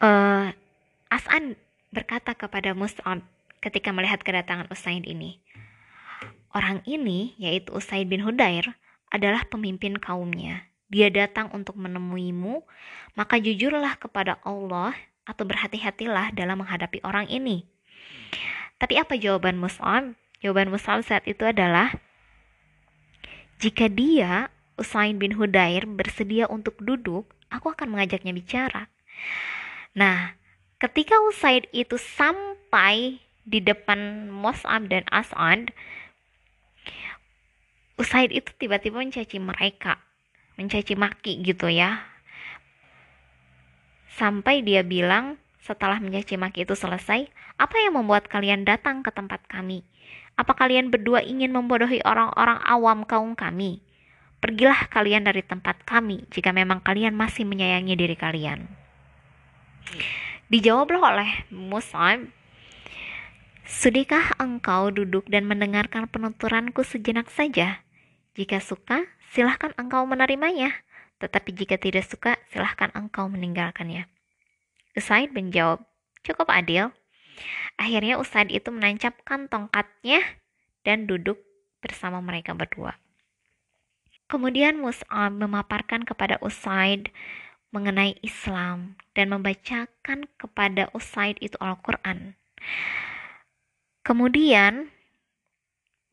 uh, 0.00 0.52
As'ad 1.08 1.56
berkata 1.92 2.36
kepada 2.36 2.72
Mus'ab 2.72 3.24
ketika 3.64 3.92
melihat 3.92 4.20
kedatangan 4.20 4.68
Usaid 4.68 5.08
ini, 5.08 5.44
Orang 6.54 6.86
ini, 6.86 7.34
yaitu 7.34 7.74
Usaid 7.74 8.06
bin 8.06 8.22
Hudair, 8.22 8.78
adalah 9.10 9.42
pemimpin 9.50 9.98
kaumnya. 9.98 10.70
Dia 10.86 11.10
datang 11.10 11.50
untuk 11.50 11.74
menemuimu, 11.74 12.62
maka 13.18 13.42
jujurlah 13.42 13.98
kepada 13.98 14.38
Allah 14.46 14.94
atau 15.24 15.44
berhati-hatilah 15.48 16.36
dalam 16.36 16.60
menghadapi 16.60 17.00
orang 17.04 17.28
ini. 17.28 17.64
Tapi 18.76 19.00
apa 19.00 19.16
jawaban 19.16 19.56
Mus'ab? 19.56 20.16
Jawaban 20.44 20.68
Mus'ab 20.68 21.00
saat 21.00 21.24
itu 21.24 21.44
adalah, 21.48 21.96
jika 23.56 23.88
dia, 23.88 24.52
Usain 24.76 25.16
bin 25.16 25.38
Hudair, 25.38 25.86
bersedia 25.86 26.50
untuk 26.50 26.76
duduk, 26.82 27.30
aku 27.48 27.72
akan 27.72 27.94
mengajaknya 27.94 28.34
bicara. 28.34 28.90
Nah, 29.94 30.34
ketika 30.82 31.14
Usaid 31.30 31.70
itu 31.70 31.94
sampai 31.96 33.22
di 33.46 33.62
depan 33.62 34.28
Mus'ab 34.28 34.90
dan 34.90 35.06
As'ad, 35.08 35.70
Usaid 37.94 38.34
itu 38.34 38.50
tiba-tiba 38.58 38.98
mencaci 38.98 39.38
mereka, 39.38 40.02
mencaci 40.58 40.98
maki 40.98 41.40
gitu 41.46 41.70
ya. 41.70 42.13
Sampai 44.14 44.62
dia 44.62 44.86
bilang 44.86 45.42
setelah 45.58 45.98
mencaci 45.98 46.38
maki 46.38 46.62
itu 46.62 46.78
selesai, 46.78 47.26
apa 47.58 47.76
yang 47.82 47.98
membuat 47.98 48.30
kalian 48.30 48.62
datang 48.62 49.02
ke 49.02 49.10
tempat 49.10 49.42
kami? 49.50 49.82
Apa 50.38 50.54
kalian 50.54 50.94
berdua 50.94 51.22
ingin 51.22 51.50
membodohi 51.50 51.98
orang-orang 52.06 52.62
awam 52.62 53.02
kaum 53.02 53.34
kami? 53.34 53.82
Pergilah 54.38 54.86
kalian 54.92 55.26
dari 55.26 55.40
tempat 55.40 55.82
kami 55.82 56.28
jika 56.30 56.54
memang 56.54 56.78
kalian 56.84 57.16
masih 57.16 57.42
menyayangi 57.48 57.94
diri 57.96 58.14
kalian. 58.14 58.70
Dijawablah 60.52 61.00
oleh 61.00 61.30
Mus'ab, 61.50 62.28
Sudikah 63.64 64.36
engkau 64.36 64.92
duduk 64.92 65.24
dan 65.32 65.48
mendengarkan 65.48 66.04
penuturanku 66.04 66.84
sejenak 66.84 67.32
saja? 67.32 67.80
Jika 68.36 68.60
suka, 68.60 69.08
silahkan 69.32 69.72
engkau 69.80 70.04
menerimanya. 70.04 70.84
Tetapi 71.22 71.50
jika 71.54 71.76
tidak 71.78 72.04
suka, 72.06 72.36
silahkan 72.50 72.90
engkau 72.94 73.30
meninggalkannya. 73.30 74.06
Usaid 74.94 75.34
menjawab, 75.34 75.82
cukup 76.22 76.50
adil. 76.50 76.90
Akhirnya 77.74 78.18
Usaid 78.18 78.50
itu 78.54 78.70
menancapkan 78.70 79.50
tongkatnya 79.50 80.22
dan 80.86 81.10
duduk 81.10 81.38
bersama 81.82 82.22
mereka 82.22 82.54
berdua. 82.54 82.94
Kemudian 84.30 84.80
Mus'ab 84.80 85.36
memaparkan 85.36 86.06
kepada 86.06 86.40
Usaid 86.40 87.12
mengenai 87.74 88.14
Islam 88.22 88.94
dan 89.18 89.34
membacakan 89.34 90.30
kepada 90.38 90.88
Usaid 90.94 91.36
itu 91.42 91.58
Al-Quran. 91.58 92.38
Kemudian 94.06 94.94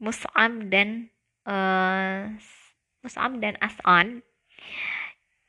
Mus'ab 0.01 0.74
dan 0.74 1.13
uh, 1.46 2.34
Mus'ab 3.05 3.38
dan 3.38 3.55
As'an 3.62 4.25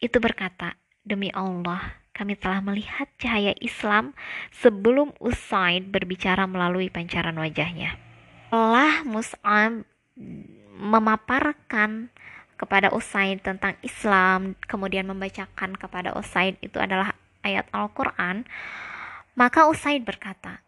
itu 0.03 0.19
berkata, 0.19 0.75
Demi 1.07 1.31
Allah, 1.31 2.03
kami 2.11 2.35
telah 2.35 2.59
melihat 2.59 3.07
cahaya 3.19 3.55
Islam 3.63 4.15
sebelum 4.51 5.15
Usaid 5.23 5.95
berbicara 5.95 6.47
melalui 6.51 6.91
pancaran 6.91 7.39
wajahnya. 7.39 7.95
Setelah 8.51 9.07
Mus'ab 9.07 9.87
memaparkan 10.77 12.11
kepada 12.59 12.91
Usaid 12.95 13.43
tentang 13.43 13.79
Islam, 13.83 14.59
kemudian 14.67 15.07
membacakan 15.07 15.79
kepada 15.79 16.15
Usaid 16.19 16.59
itu 16.63 16.79
adalah 16.79 17.15
ayat 17.47 17.67
Al-Quran, 17.71 18.47
maka 19.39 19.71
Usaid 19.71 20.03
berkata, 20.03 20.63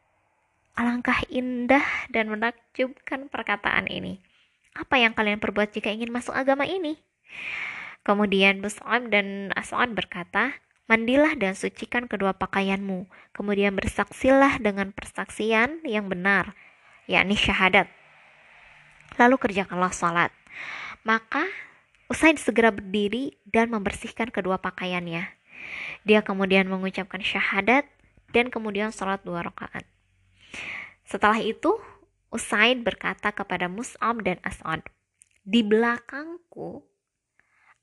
Alangkah 0.75 1.23
indah 1.31 1.87
dan 2.11 2.35
menakjubkan 2.35 3.31
perkataan 3.31 3.87
ini. 3.87 4.19
Apa 4.75 4.99
yang 4.99 5.15
kalian 5.15 5.39
perbuat 5.39 5.71
jika 5.71 5.95
ingin 5.95 6.11
masuk 6.11 6.35
agama 6.35 6.67
ini? 6.67 6.99
Kemudian 8.05 8.61
Mus'ab 8.61 9.09
dan 9.09 9.49
As'ad 9.57 9.97
berkata, 9.97 10.61
Mandilah 10.85 11.33
dan 11.41 11.57
sucikan 11.57 12.05
kedua 12.05 12.37
pakaianmu, 12.37 13.09
kemudian 13.33 13.73
bersaksilah 13.73 14.61
dengan 14.61 14.93
persaksian 14.93 15.81
yang 15.81 16.13
benar, 16.13 16.53
yakni 17.09 17.41
syahadat. 17.41 17.89
Lalu 19.17 19.41
kerjakanlah 19.41 19.97
salat. 19.97 20.29
Maka 21.01 21.49
Usaid 22.13 22.37
segera 22.37 22.69
berdiri 22.69 23.41
dan 23.49 23.73
membersihkan 23.73 24.29
kedua 24.29 24.61
pakaiannya. 24.61 25.25
Dia 26.05 26.21
kemudian 26.21 26.69
mengucapkan 26.69 27.25
syahadat 27.25 27.89
dan 28.37 28.53
kemudian 28.53 28.93
salat 28.93 29.25
dua 29.25 29.41
rakaat. 29.41 29.89
Setelah 31.09 31.41
itu, 31.41 31.81
Usaid 32.29 32.85
berkata 32.85 33.33
kepada 33.33 33.73
Mus'ab 33.73 34.21
dan 34.21 34.37
As'ad, 34.45 34.85
di 35.49 35.65
belakangku 35.65 36.85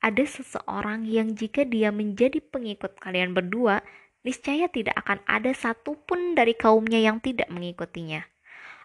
ada 0.02 0.26
seseorang 0.26 1.06
yang 1.06 1.38
jika 1.38 1.62
dia 1.62 1.94
menjadi 1.94 2.42
pengikut 2.42 2.98
kalian 2.98 3.38
berdua, 3.38 3.86
niscaya 4.26 4.66
tidak 4.66 4.98
akan 4.98 5.22
ada 5.30 5.54
satupun 5.54 6.34
dari 6.34 6.58
kaumnya 6.58 6.98
yang 6.98 7.22
tidak 7.22 7.48
mengikutinya. 7.54 8.26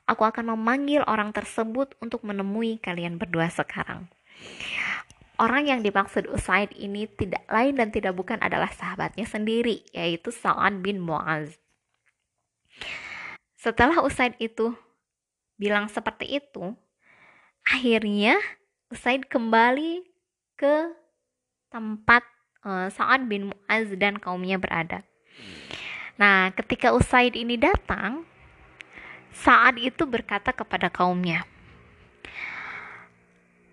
Aku 0.06 0.22
akan 0.22 0.54
memanggil 0.54 1.02
orang 1.08 1.32
tersebut 1.32 1.96
untuk 1.98 2.22
menemui 2.22 2.78
kalian 2.78 3.16
berdua 3.16 3.48
sekarang. 3.48 4.06
Orang 5.36 5.68
yang 5.68 5.80
dimaksud 5.80 6.28
Usaid 6.32 6.72
ini 6.76 7.08
tidak 7.08 7.44
lain 7.48 7.76
dan 7.76 7.88
tidak 7.92 8.16
bukan 8.16 8.40
adalah 8.40 8.72
sahabatnya 8.72 9.24
sendiri, 9.28 9.84
yaitu 9.92 10.32
Sa'ad 10.32 10.80
bin 10.80 11.00
Mu'az. 11.00 11.56
Setelah 13.56 14.00
Usaid 14.04 14.36
itu 14.40 14.72
bilang 15.56 15.88
seperti 15.88 16.40
itu, 16.40 16.76
akhirnya 17.68 18.36
Usaid 18.88 19.28
kembali 19.28 20.06
ke 20.56 20.88
tempat 21.76 22.24
uh, 22.64 22.88
Sa'ad 22.88 23.28
bin 23.28 23.52
Mu'az 23.52 23.92
dan 24.00 24.16
kaumnya 24.16 24.56
berada. 24.56 25.04
Nah, 26.16 26.48
ketika 26.56 26.96
Usaid 26.96 27.36
ini 27.36 27.60
datang, 27.60 28.24
Sa'ad 29.36 29.76
itu 29.76 30.08
berkata 30.08 30.56
kepada 30.56 30.88
kaumnya, 30.88 31.44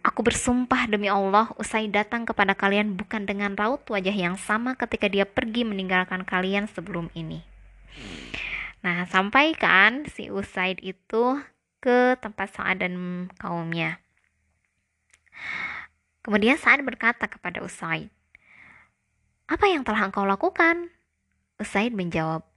Aku 0.03 0.19
bersumpah 0.19 0.83
demi 0.91 1.07
Allah, 1.07 1.47
usai 1.55 1.87
datang 1.87 2.27
kepada 2.27 2.51
kalian 2.51 2.99
bukan 2.99 3.23
dengan 3.23 3.55
raut 3.55 3.87
wajah 3.87 4.11
yang 4.11 4.35
sama 4.35 4.75
ketika 4.75 5.07
dia 5.07 5.23
pergi 5.23 5.63
meninggalkan 5.63 6.27
kalian 6.27 6.67
sebelum 6.67 7.07
ini. 7.15 7.39
Nah, 8.83 9.07
sampaikan 9.07 10.03
si 10.11 10.27
Usaid 10.27 10.83
itu 10.83 11.39
ke 11.79 12.19
tempat 12.19 12.51
Sa'ad 12.51 12.83
dan 12.83 13.31
kaumnya. 13.39 14.03
Kemudian 16.23 16.55
Sa'ad 16.55 16.87
berkata 16.87 17.27
kepada 17.27 17.59
Usaid, 17.59 18.07
Apa 19.51 19.67
yang 19.67 19.83
telah 19.83 20.07
engkau 20.07 20.23
lakukan? 20.23 20.87
Usaid 21.59 21.91
menjawab, 21.91 22.47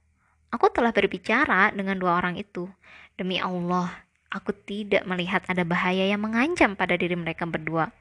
Aku 0.55 0.71
telah 0.71 0.95
berbicara 0.95 1.75
dengan 1.75 1.99
dua 1.99 2.15
orang 2.23 2.39
itu. 2.39 2.71
Demi 3.19 3.43
Allah, 3.43 3.91
Aku 4.31 4.55
tidak 4.55 5.03
melihat 5.03 5.43
ada 5.51 5.67
bahaya 5.67 6.07
yang 6.07 6.23
mengancam 6.23 6.79
pada 6.79 6.95
diri 6.95 7.19
mereka 7.19 7.43
berdua. 7.43 7.91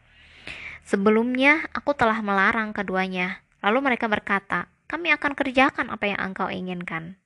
Sebelumnya, 0.86 1.66
aku 1.74 1.98
telah 1.98 2.22
melarang 2.22 2.70
keduanya. 2.70 3.42
Lalu 3.58 3.90
mereka 3.90 4.06
berkata, 4.06 4.70
"Kami 4.86 5.10
akan 5.10 5.34
kerjakan 5.34 5.90
apa 5.90 6.14
yang 6.14 6.20
engkau 6.22 6.46
inginkan." 6.46 7.18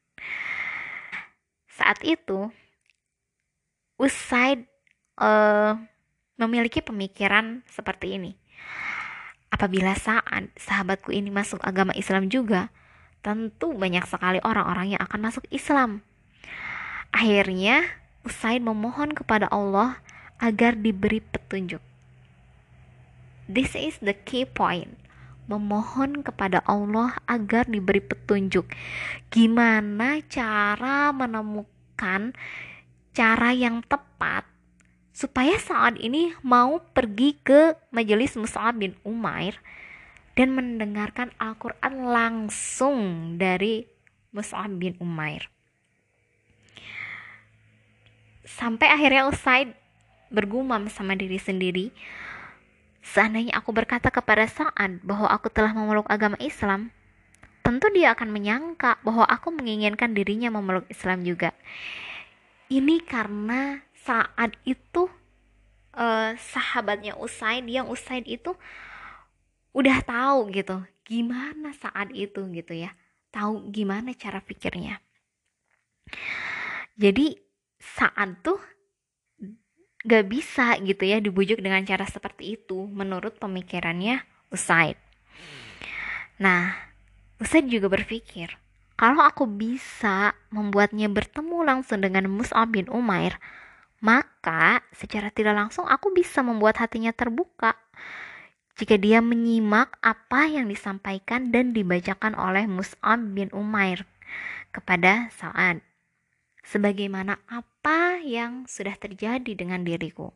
Saat 1.68 2.00
itu, 2.04 2.48
Usaid 4.00 4.64
uh, 5.20 5.76
memiliki 6.40 6.80
pemikiran 6.80 7.60
seperti 7.68 8.16
ini. 8.16 8.32
Apabila 9.52 9.92
saat 9.92 10.48
sahabatku 10.56 11.12
ini 11.12 11.28
masuk 11.28 11.60
agama 11.60 11.92
Islam 11.92 12.32
juga, 12.32 12.72
tentu 13.20 13.76
banyak 13.76 14.08
sekali 14.08 14.40
orang-orang 14.40 14.96
yang 14.96 15.02
akan 15.04 15.20
masuk 15.20 15.44
Islam. 15.52 16.00
Akhirnya, 17.12 17.84
Usaid 18.20 18.60
memohon 18.60 19.16
kepada 19.16 19.48
Allah 19.48 19.96
agar 20.36 20.76
diberi 20.76 21.24
petunjuk. 21.24 21.80
This 23.48 23.72
is 23.72 23.96
the 24.04 24.12
key 24.12 24.44
point. 24.44 25.00
Memohon 25.48 26.20
kepada 26.20 26.60
Allah 26.68 27.16
agar 27.24 27.64
diberi 27.64 28.04
petunjuk. 28.04 28.68
Gimana 29.32 30.20
cara 30.28 31.10
menemukan 31.16 32.36
cara 33.16 33.50
yang 33.56 33.80
tepat 33.88 34.46
supaya 35.20 35.60
saat 35.60 36.00
ini 36.00 36.32
mau 36.40 36.80
pergi 36.96 37.36
ke 37.44 37.76
majelis 37.92 38.40
Mus'ab 38.40 38.80
bin 38.80 38.96
Umair 39.04 39.60
dan 40.32 40.56
mendengarkan 40.56 41.28
Al-Quran 41.36 42.08
langsung 42.08 42.98
dari 43.36 43.84
Mus'ab 44.32 44.80
bin 44.80 44.96
Umair. 44.96 45.52
Sampai 48.48 48.88
akhirnya 48.88 49.28
Usaid 49.28 49.76
bergumam 50.32 50.88
sama 50.88 51.12
diri 51.12 51.36
sendiri 51.36 51.92
seandainya 53.04 53.60
aku 53.60 53.76
berkata 53.76 54.08
kepada 54.08 54.48
Sa'ad 54.48 55.04
bahwa 55.04 55.28
aku 55.28 55.52
telah 55.52 55.76
memeluk 55.76 56.08
agama 56.08 56.40
Islam 56.40 56.88
tentu 57.60 57.92
dia 57.92 58.16
akan 58.16 58.32
menyangka 58.32 58.96
bahwa 59.04 59.28
aku 59.28 59.52
menginginkan 59.52 60.16
dirinya 60.16 60.48
memeluk 60.48 60.88
Islam 60.88 61.28
juga. 61.28 61.52
Ini 62.72 63.04
karena 63.04 63.82
saat 64.06 64.56
itu 64.64 65.08
uh, 65.96 66.32
sahabatnya 66.36 67.16
Usaid 67.20 67.68
yang 67.68 67.86
Usaid 67.88 68.24
itu 68.26 68.56
udah 69.76 70.02
tahu 70.02 70.50
gitu 70.50 70.82
gimana 71.06 71.74
saat 71.76 72.10
itu 72.14 72.42
gitu 72.50 72.72
ya 72.74 72.90
tahu 73.30 73.70
gimana 73.70 74.14
cara 74.14 74.42
pikirnya 74.42 74.98
jadi 76.98 77.38
saat 77.80 78.42
tuh 78.42 78.60
gak 80.00 80.32
bisa 80.32 80.80
gitu 80.80 81.04
ya 81.04 81.20
dibujuk 81.20 81.60
dengan 81.60 81.84
cara 81.84 82.08
seperti 82.08 82.56
itu 82.56 82.88
menurut 82.88 83.36
pemikirannya 83.36 84.24
Usaid. 84.48 84.96
Nah, 86.40 86.72
Usaid 87.36 87.68
juga 87.68 87.92
berpikir, 87.92 88.56
kalau 88.96 89.20
aku 89.20 89.44
bisa 89.44 90.32
membuatnya 90.48 91.08
bertemu 91.12 91.64
langsung 91.64 92.00
dengan 92.00 92.28
Mus'ab 92.32 92.72
bin 92.72 92.88
Umair, 92.88 93.36
maka 94.00 94.80
secara 94.96 95.28
tidak 95.28 95.56
langsung 95.56 95.84
aku 95.84 96.12
bisa 96.16 96.40
membuat 96.40 96.80
hatinya 96.80 97.12
terbuka 97.12 97.76
jika 98.80 98.96
dia 98.96 99.20
menyimak 99.20 99.92
apa 100.00 100.48
yang 100.48 100.64
disampaikan 100.64 101.52
dan 101.52 101.76
dibacakan 101.76 102.32
oleh 102.32 102.64
Mus'ab 102.64 103.20
bin 103.36 103.52
Umair 103.52 104.08
kepada 104.72 105.28
Sa'ad 105.36 105.84
sebagaimana 106.64 107.36
apa 107.44 108.24
yang 108.24 108.64
sudah 108.64 108.96
terjadi 108.96 109.52
dengan 109.52 109.84
diriku. 109.84 110.32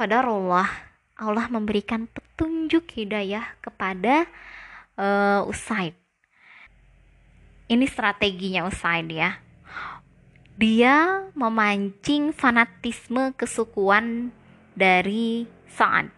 Qadarullah, 0.00 0.66
Allah 1.20 1.46
memberikan 1.52 2.08
petunjuk 2.08 2.88
hidayah 2.96 3.60
kepada 3.60 4.24
uh, 4.96 5.44
Usaid. 5.44 5.92
Ini 7.68 7.84
strateginya 7.84 8.64
Usaid 8.64 9.12
ya. 9.12 9.43
Dia 10.54 11.26
memancing 11.34 12.30
fanatisme 12.30 13.34
kesukuan 13.34 14.30
dari 14.78 15.50
Sa'ad. 15.66 16.14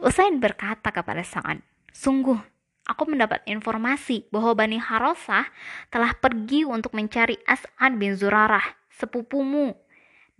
Usaid 0.00 0.40
berkata 0.40 0.88
kepada 0.88 1.20
Sa'ad, 1.20 1.60
Sungguh, 1.92 2.40
aku 2.88 3.04
mendapat 3.04 3.44
informasi 3.44 4.32
bahwa 4.32 4.56
Bani 4.56 4.80
Harosah 4.80 5.44
telah 5.92 6.16
pergi 6.16 6.64
untuk 6.64 6.96
mencari 6.96 7.36
As'ad 7.44 8.00
bin 8.00 8.16
Zurarah, 8.16 8.64
sepupumu, 8.88 9.76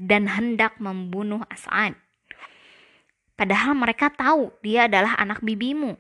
dan 0.00 0.24
hendak 0.24 0.80
membunuh 0.80 1.44
As'ad. 1.52 1.92
Padahal 3.36 3.76
mereka 3.76 4.08
tahu 4.08 4.48
dia 4.64 4.88
adalah 4.88 5.12
anak 5.20 5.44
bibimu. 5.44 5.92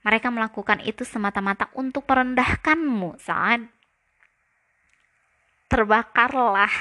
Mereka 0.00 0.32
melakukan 0.32 0.80
itu 0.80 1.04
semata-mata 1.04 1.68
untuk 1.76 2.08
merendahkanmu, 2.08 3.20
saat 3.20 3.60
Terbakarlah 5.68 6.72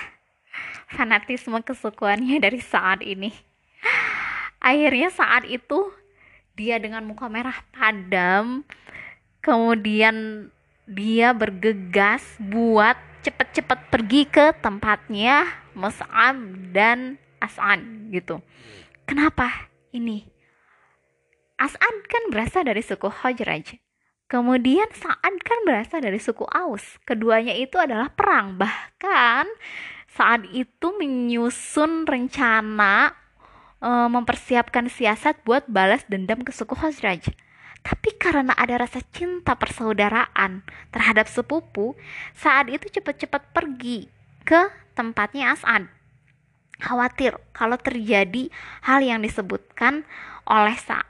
fanatisme 0.88 1.60
kesukuannya 1.60 2.40
dari 2.40 2.64
saat 2.64 3.04
ini. 3.04 3.36
Akhirnya 4.64 5.12
saat 5.12 5.44
itu 5.46 5.92
dia 6.58 6.82
dengan 6.82 7.06
muka 7.06 7.30
merah 7.30 7.56
padam 7.70 8.66
kemudian 9.46 10.50
dia 10.88 11.32
bergegas 11.32 12.24
buat 12.42 12.98
cepet-cepet 13.22 13.80
pergi 13.92 14.22
ke 14.26 14.56
tempatnya 14.64 15.46
Mus'ab 15.76 16.36
dan 16.74 17.20
As'ad 17.38 17.84
gitu. 18.10 18.42
Kenapa 19.06 19.70
ini? 19.94 20.26
As'ad 21.60 21.96
kan 22.08 22.24
berasal 22.32 22.66
dari 22.66 22.82
suku 22.82 23.12
Hajraj 23.12 23.87
kemudian 24.28 24.88
Sa'ad 24.92 25.36
kan 25.44 25.60
berasal 25.64 26.04
dari 26.04 26.20
suku 26.20 26.44
Aus 26.48 27.00
keduanya 27.08 27.56
itu 27.56 27.80
adalah 27.80 28.12
perang 28.12 28.60
bahkan 28.60 29.48
saat 30.18 30.50
itu 30.50 30.88
menyusun 30.98 32.10
rencana 32.10 33.14
uh, 33.82 34.10
mempersiapkan 34.10 34.90
siasat 34.90 35.46
buat 35.46 35.70
balas 35.70 36.06
dendam 36.10 36.42
ke 36.42 36.50
suku 36.50 36.74
Khazraj. 36.74 37.30
Tapi 37.86 38.10
karena 38.20 38.52
ada 38.58 38.84
rasa 38.84 39.00
cinta 39.14 39.56
persaudaraan 39.56 40.66
terhadap 40.92 41.30
sepupu, 41.30 41.96
saat 42.36 42.68
itu 42.68 42.90
cepat-cepat 43.00 43.54
pergi 43.54 44.12
ke 44.44 44.68
tempatnya 44.98 45.56
As'ad. 45.56 45.88
Khawatir 46.82 47.38
kalau 47.54 47.78
terjadi 47.80 48.50
hal 48.86 49.00
yang 49.02 49.22
disebutkan 49.24 50.04
oleh 50.46 50.78
Sa 50.78 51.06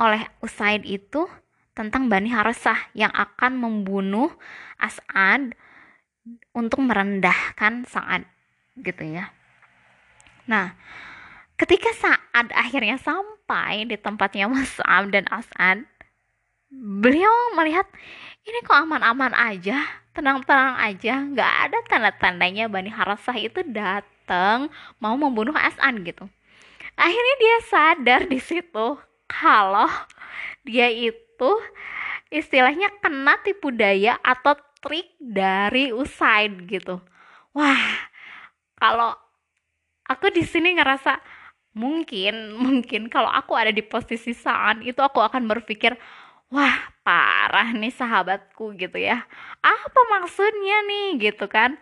oleh 0.00 0.26
Usaid 0.42 0.82
itu 0.82 1.30
tentang 1.72 2.08
Bani 2.12 2.28
Harasah 2.28 2.92
yang 2.92 3.10
akan 3.12 3.56
membunuh 3.56 4.32
As'ad 4.76 5.56
untuk 6.52 6.84
merendahkan 6.84 7.88
Sa'ad 7.88 8.28
gitu 8.80 9.04
ya. 9.04 9.32
Nah, 10.44 10.76
Ketika 11.62 11.94
saat 11.94 12.50
akhirnya 12.50 12.98
sampai 12.98 13.86
di 13.86 13.94
tempatnya 13.94 14.50
Mus'ab 14.50 15.14
dan 15.14 15.30
As'ad, 15.30 15.86
beliau 16.74 17.30
melihat 17.54 17.86
ini 18.42 18.58
kok 18.66 18.82
aman-aman 18.82 19.30
aja, 19.30 19.78
tenang-tenang 20.10 20.74
aja, 20.82 21.22
nggak 21.22 21.52
ada 21.70 21.78
tanda-tandanya 21.86 22.66
Bani 22.66 22.90
Harasah 22.90 23.38
itu 23.38 23.62
datang 23.70 24.74
mau 24.98 25.14
membunuh 25.14 25.54
As'ad 25.54 26.02
gitu. 26.02 26.26
Akhirnya 26.98 27.34
dia 27.38 27.56
sadar 27.70 28.20
di 28.26 28.42
situ 28.42 28.98
kalau 29.30 29.86
dia 30.66 30.90
itu 30.90 31.21
istilahnya 32.32 32.88
kena 33.04 33.36
tipu 33.44 33.68
daya 33.68 34.16
atau 34.24 34.56
trik 34.82 35.14
dari 35.20 35.92
Usaid 35.92 36.66
gitu. 36.66 36.98
Wah, 37.54 38.08
kalau 38.80 39.12
aku 40.08 40.32
di 40.34 40.42
sini 40.42 40.74
ngerasa 40.74 41.20
mungkin 41.76 42.34
mungkin 42.64 43.08
kalau 43.12 43.28
aku 43.28 43.54
ada 43.54 43.70
di 43.70 43.84
posisi 43.84 44.32
saat 44.36 44.80
itu 44.84 44.98
aku 45.00 45.20
akan 45.20 45.48
berpikir 45.48 45.96
wah 46.52 46.76
parah 47.06 47.72
nih 47.72 47.92
sahabatku 47.92 48.76
gitu 48.76 48.98
ya. 49.00 49.24
Apa 49.62 50.00
maksudnya 50.18 50.84
nih? 50.88 51.30
gitu 51.30 51.46
kan. 51.48 51.76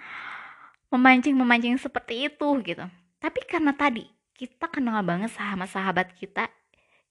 Memancing 0.90 1.38
memancing 1.38 1.78
seperti 1.78 2.26
itu 2.26 2.48
gitu. 2.66 2.84
Tapi 3.22 3.40
karena 3.46 3.70
tadi 3.74 4.06
kita 4.34 4.66
kenal 4.72 5.04
banget 5.04 5.30
sama 5.30 5.68
sahabat 5.68 6.16
kita 6.16 6.48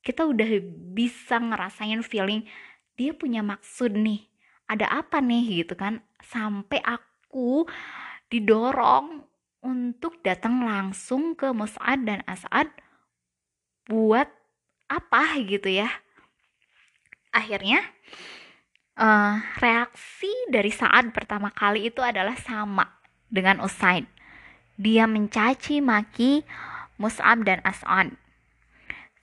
kita 0.05 0.25
udah 0.25 0.47
bisa 0.95 1.39
ngerasain 1.39 2.01
feeling 2.03 2.47
dia 2.99 3.15
punya 3.15 3.39
maksud 3.39 3.95
nih 3.95 4.29
ada 4.69 4.85
apa 5.01 5.17
nih? 5.19 5.65
gitu 5.65 5.73
kan. 5.73 6.05
Sampai 6.21 6.77
aku 6.85 7.65
didorong 8.29 9.25
untuk 9.65 10.21
datang 10.21 10.61
langsung 10.63 11.33
ke 11.33 11.49
Mus'ad 11.51 12.05
dan 12.05 12.21
As'ad 12.29 12.69
buat 13.89 14.29
apa 14.85 15.41
gitu 15.41 15.67
ya. 15.67 15.89
Akhirnya 17.33 17.81
uh, 18.95 19.41
reaksi 19.57 20.29
dari 20.53 20.69
saat 20.69 21.09
pertama 21.11 21.49
kali 21.49 21.89
itu 21.89 21.99
adalah 22.05 22.37
sama 22.37 22.85
dengan 23.27 23.59
Usaid. 23.65 24.05
Dia 24.79 25.09
mencaci 25.09 25.83
maki 25.83 26.45
Mus'ab 27.01 27.43
dan 27.43 27.59
As'ad 27.65 28.15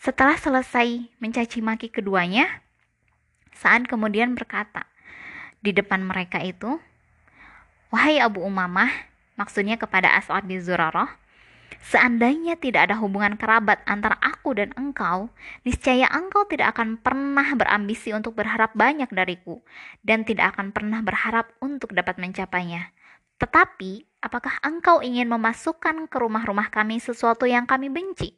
setelah 0.01 0.37
selesai 0.37 1.09
mencaci 1.19 1.59
maki 1.65 1.89
keduanya, 1.89 2.63
Sa'ad 3.57 3.89
kemudian 3.89 4.37
berkata 4.37 4.85
di 5.65 5.73
depan 5.73 6.05
mereka 6.05 6.39
itu, 6.45 6.77
Wahai 7.89 8.21
Abu 8.21 8.45
Umamah, 8.45 8.93
maksudnya 9.41 9.81
kepada 9.81 10.13
As'ad 10.13 10.45
bin 10.45 10.61
Zurarah, 10.61 11.17
Seandainya 11.87 12.59
tidak 12.59 12.91
ada 12.91 12.99
hubungan 12.99 13.39
kerabat 13.39 13.79
antara 13.87 14.19
aku 14.19 14.59
dan 14.59 14.75
engkau, 14.75 15.31
niscaya 15.63 16.11
engkau 16.11 16.43
tidak 16.51 16.75
akan 16.75 16.99
pernah 16.99 17.47
berambisi 17.55 18.11
untuk 18.11 18.35
berharap 18.35 18.75
banyak 18.75 19.07
dariku, 19.15 19.63
dan 20.03 20.27
tidak 20.27 20.55
akan 20.55 20.75
pernah 20.75 20.99
berharap 21.03 21.55
untuk 21.63 21.95
dapat 21.95 22.19
mencapainya. 22.19 22.91
Tetapi, 23.39 24.19
apakah 24.19 24.59
engkau 24.67 24.99
ingin 24.99 25.31
memasukkan 25.31 26.11
ke 26.11 26.17
rumah-rumah 26.19 26.75
kami 26.75 26.99
sesuatu 26.99 27.47
yang 27.47 27.71
kami 27.71 27.87
benci? 27.87 28.35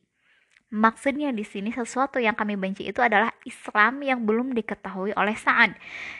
Maksudnya 0.69 1.33
di 1.33 1.49
sini 1.49 1.73
sesuatu 1.73 2.21
yang 2.21 2.37
kami 2.37 2.53
benci 2.61 2.85
itu 2.85 3.01
adalah 3.01 3.33
Islam 3.49 4.05
yang 4.05 4.29
belum 4.29 4.53
diketahui 4.53 5.17
oleh 5.17 5.33
Sa'ad. 5.33 5.73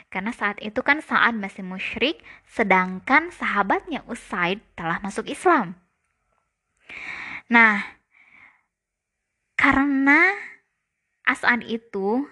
Karena 0.09 0.33
saat 0.33 0.57
itu 0.65 0.81
kan 0.81 1.05
Sa'ad 1.05 1.37
masih 1.37 1.61
musyrik, 1.61 2.25
sedangkan 2.49 3.29
sahabatnya 3.29 4.01
Usaid 4.09 4.65
telah 4.73 5.05
masuk 5.05 5.29
Islam. 5.29 5.77
Nah, 7.53 7.85
karena 9.53 10.33
As'ad 11.29 11.61
itu 11.69 12.25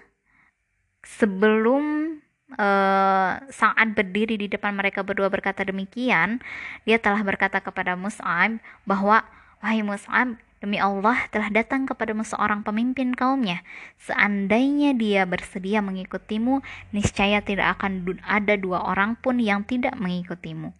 sebelum 1.04 2.16
uh, 2.56 3.32
Sa'ad 3.44 3.92
berdiri 3.92 4.40
di 4.40 4.48
depan 4.48 4.72
mereka 4.72 5.04
berdua 5.04 5.28
berkata 5.28 5.68
demikian, 5.68 6.40
dia 6.88 6.96
telah 6.96 7.20
berkata 7.20 7.60
kepada 7.60 7.92
Mus'ab 7.92 8.56
bahwa 8.88 9.20
Wahai 9.60 9.80
Mus'ab, 9.84 10.36
Demi 10.56 10.80
Allah 10.80 11.28
telah 11.28 11.52
datang 11.52 11.84
kepadamu 11.84 12.24
seorang 12.24 12.64
pemimpin 12.64 13.12
kaumnya. 13.12 13.60
Seandainya 14.00 14.96
dia 14.96 15.28
bersedia 15.28 15.84
mengikutimu, 15.84 16.64
niscaya 16.96 17.44
tidak 17.44 17.76
akan 17.76 18.16
ada 18.24 18.56
dua 18.56 18.80
orang 18.88 19.20
pun 19.20 19.36
yang 19.36 19.68
tidak 19.68 19.92
mengikutimu. 20.00 20.72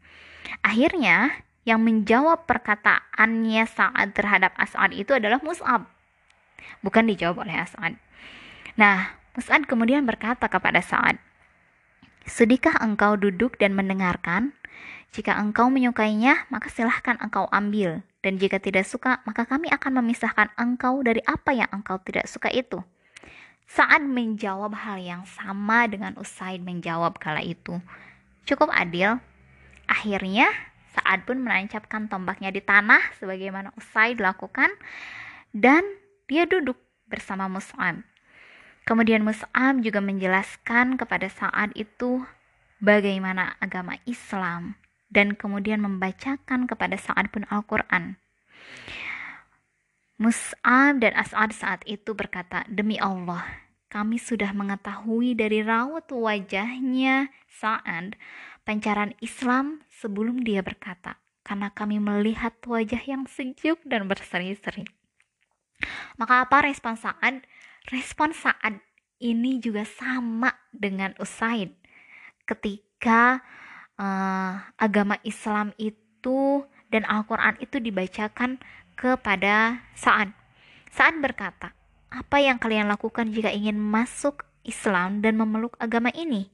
Akhirnya, 0.65 1.45
yang 1.69 1.85
menjawab 1.85 2.49
perkataannya 2.49 3.69
saat 3.69 4.17
terhadap 4.17 4.57
As'ad 4.57 4.97
itu 4.97 5.13
adalah 5.13 5.43
Mus'ab. 5.45 5.85
Bukan 6.81 7.05
dijawab 7.13 7.45
oleh 7.45 7.61
As'ad. 7.61 8.01
Nah, 8.81 9.13
Mus'ab 9.37 9.69
kemudian 9.69 10.09
berkata 10.09 10.49
kepada 10.49 10.81
Sa'ad, 10.81 11.21
Sedikah 12.27 12.81
engkau 12.83 13.15
duduk 13.15 13.61
dan 13.61 13.77
mendengarkan? 13.77 14.57
Jika 15.15 15.39
engkau 15.39 15.71
menyukainya, 15.71 16.49
maka 16.51 16.67
silahkan 16.73 17.21
engkau 17.23 17.47
ambil 17.55 18.03
dan 18.27 18.43
jika 18.43 18.59
tidak 18.59 18.83
suka, 18.83 19.23
maka 19.23 19.47
kami 19.47 19.71
akan 19.71 20.03
memisahkan 20.03 20.51
engkau 20.59 20.99
dari 21.07 21.23
apa 21.31 21.55
yang 21.55 21.71
engkau 21.71 22.03
tidak 22.03 22.27
suka 22.27 22.51
itu. 22.51 22.83
Saat 23.71 24.03
menjawab 24.03 24.75
hal 24.75 24.99
yang 24.99 25.23
sama 25.31 25.87
dengan 25.87 26.19
Usaid 26.19 26.59
menjawab 26.59 27.23
kala 27.23 27.39
itu. 27.47 27.79
Cukup 28.43 28.75
adil. 28.75 29.23
Akhirnya, 29.87 30.51
saat 30.91 31.23
pun 31.23 31.39
menancapkan 31.39 32.11
tombaknya 32.11 32.51
di 32.51 32.59
tanah 32.59 33.15
sebagaimana 33.23 33.71
Usaid 33.79 34.19
lakukan 34.19 34.75
dan 35.55 35.87
dia 36.27 36.51
duduk 36.51 36.83
bersama 37.07 37.47
Mus'ab. 37.47 38.03
Kemudian 38.83 39.23
Mus'ab 39.23 39.79
juga 39.87 40.03
menjelaskan 40.03 40.99
kepada 40.99 41.31
saat 41.31 41.71
itu 41.79 42.27
bagaimana 42.83 43.55
agama 43.63 44.03
Islam 44.03 44.75
dan 45.11 45.39
kemudian 45.39 45.83
membacakan 45.83 46.67
kepada 46.67 46.99
Sa'ad 46.99 47.31
pun 47.31 47.47
Al-Quran. 47.49 48.19
Mus'ab 50.17 51.05
dan 51.05 51.13
As'ad 51.13 51.53
saat 51.53 51.85
itu 51.85 52.17
berkata, 52.17 52.65
Demi 52.73 52.97
Allah, 52.97 53.45
kami 53.93 54.17
sudah 54.17 54.51
mengetahui 54.57 55.37
dari 55.37 55.61
raut 55.61 56.09
wajahnya 56.09 57.29
Sa'ad 57.47 58.17
pancaran 58.65 59.13
Islam 59.21 59.85
sebelum 59.93 60.43
dia 60.43 60.65
berkata, 60.65 61.21
karena 61.47 61.71
kami 61.71 62.03
melihat 62.03 62.57
wajah 62.65 63.03
yang 63.05 63.29
sejuk 63.29 63.79
dan 63.87 64.11
berseri-seri. 64.11 64.89
Maka 66.17 66.49
apa 66.49 66.65
respon 66.65 66.97
Sa'ad? 66.97 67.45
Respon 67.93 68.33
Sa'ad 68.33 68.81
ini 69.21 69.61
juga 69.61 69.85
sama 69.85 70.53
dengan 70.73 71.13
Usaid 71.21 71.73
ketika 72.49 73.45
uh, 74.01 74.53
agama 74.77 75.21
Islam 75.27 75.73
itu 75.77 76.65
dan 76.89 77.05
Al-Quran 77.05 77.59
itu 77.61 77.83
dibacakan 77.83 78.63
kepada 78.97 79.85
Sa'ad. 79.93 80.33
Sa'ad 80.93 81.21
berkata, 81.21 81.77
apa 82.09 82.41
yang 82.41 82.57
kalian 82.57 82.89
lakukan 82.89 83.29
jika 83.35 83.53
ingin 83.53 83.77
masuk 83.77 84.47
Islam 84.65 85.21
dan 85.21 85.37
memeluk 85.37 85.77
agama 85.77 86.09
ini? 86.17 86.49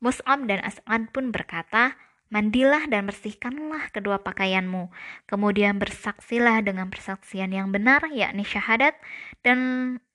Mus'ab 0.00 0.44
dan 0.44 0.60
As'ad 0.64 1.08
pun 1.12 1.32
berkata, 1.32 1.96
Mandilah 2.26 2.90
dan 2.90 3.06
bersihkanlah 3.06 3.94
kedua 3.94 4.18
pakaianmu. 4.18 4.90
Kemudian 5.30 5.78
bersaksilah 5.78 6.58
dengan 6.66 6.90
persaksian 6.90 7.54
yang 7.54 7.70
benar, 7.70 8.02
yakni 8.10 8.42
syahadat, 8.42 8.98
dan 9.46 9.58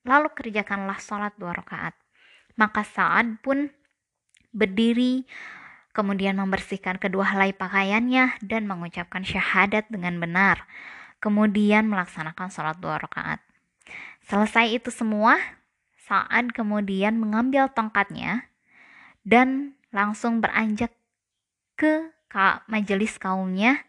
lalu 0.03 0.27
kerjakanlah 0.35 0.99
sholat 0.99 1.31
dua 1.39 1.55
rakaat. 1.55 1.95
Maka 2.59 2.83
Sa'ad 2.83 3.39
pun 3.39 3.71
berdiri 4.51 5.23
kemudian 5.91 6.39
membersihkan 6.39 6.97
kedua 6.99 7.27
helai 7.35 7.51
pakaiannya 7.51 8.39
dan 8.43 8.67
mengucapkan 8.67 9.23
syahadat 9.23 9.87
dengan 9.91 10.19
benar, 10.19 10.63
kemudian 11.19 11.87
melaksanakan 11.87 12.47
sholat 12.51 12.79
dua 12.79 12.99
rakaat. 12.99 13.39
Selesai 14.25 14.71
itu 14.71 14.89
semua, 14.91 15.39
saat 16.07 16.51
kemudian 16.51 17.15
mengambil 17.19 17.71
tongkatnya 17.71 18.47
dan 19.23 19.75
langsung 19.91 20.39
beranjak 20.39 20.91
ke 21.75 22.11
majelis 22.71 23.19
kaumnya 23.19 23.83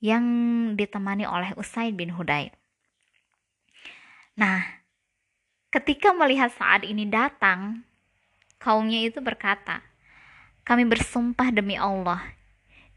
yang 0.00 0.24
ditemani 0.76 1.28
oleh 1.28 1.52
Usaid 1.56 1.96
bin 1.96 2.12
Hudayr. 2.12 2.52
Nah, 4.36 4.64
ketika 5.68 6.12
melihat 6.16 6.50
saat 6.52 6.82
ini 6.84 7.08
datang, 7.08 7.84
kaumnya 8.60 9.04
itu 9.04 9.20
berkata, 9.20 9.84
kami 10.64 10.88
bersumpah 10.88 11.52
demi 11.52 11.76
Allah, 11.76 12.24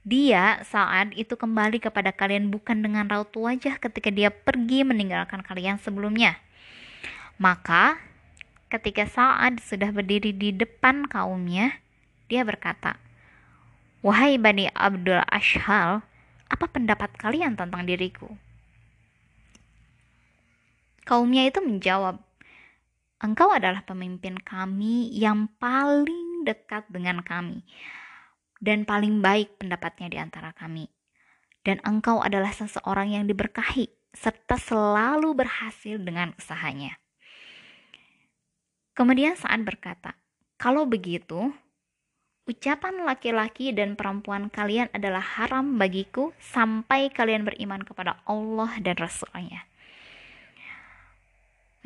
dia 0.07 0.63
saat 0.63 1.11
itu 1.19 1.35
kembali 1.35 1.83
kepada 1.83 2.15
kalian 2.15 2.47
bukan 2.47 2.79
dengan 2.79 3.11
raut 3.11 3.27
wajah 3.35 3.75
ketika 3.75 4.07
dia 4.07 4.31
pergi 4.31 4.87
meninggalkan 4.87 5.43
kalian 5.43 5.75
sebelumnya. 5.83 6.39
Maka 7.35 7.99
ketika 8.71 9.03
Sa'ad 9.03 9.59
sudah 9.59 9.91
berdiri 9.91 10.31
di 10.31 10.55
depan 10.55 11.11
kaumnya, 11.11 11.75
dia 12.31 12.47
berkata, 12.47 12.95
Wahai 13.99 14.39
Bani 14.39 14.71
Abdul 14.71 15.19
Ashhal, 15.27 16.07
apa 16.47 16.65
pendapat 16.71 17.11
kalian 17.19 17.59
tentang 17.59 17.83
diriku? 17.83 18.31
Kaumnya 21.03 21.43
itu 21.43 21.59
menjawab, 21.59 22.23
Engkau 23.19 23.51
adalah 23.51 23.83
pemimpin 23.83 24.39
kami 24.39 25.11
yang 25.11 25.51
paling 25.59 26.26
dekat 26.47 26.87
dengan 26.87 27.19
kami 27.19 27.67
dan 28.63 28.87
paling 28.87 29.19
baik 29.21 29.59
pendapatnya 29.61 30.07
di 30.09 30.17
antara 30.17 30.55
kami. 30.55 30.89
Dan 31.61 31.83
engkau 31.83 32.23
adalah 32.23 32.55
seseorang 32.55 33.11
yang 33.11 33.27
diberkahi 33.27 33.91
serta 34.15 34.55
selalu 34.55 35.35
berhasil 35.35 35.99
dengan 35.99 36.31
usahanya. 36.39 36.95
Kemudian 38.95 39.37
saat 39.37 39.61
berkata, 39.61 40.15
kalau 40.57 40.89
begitu, 40.89 41.53
ucapan 42.49 43.03
laki-laki 43.05 43.75
dan 43.75 43.93
perempuan 43.93 44.49
kalian 44.49 44.89
adalah 44.95 45.21
haram 45.21 45.77
bagiku 45.77 46.33
sampai 46.39 47.13
kalian 47.13 47.45
beriman 47.45 47.83
kepada 47.85 48.17
Allah 48.25 48.73
dan 48.81 48.97
Rasulnya. 48.97 49.67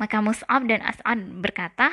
Maka 0.00 0.24
Mus'ab 0.24 0.64
dan 0.70 0.80
As'ad 0.80 1.20
berkata, 1.42 1.92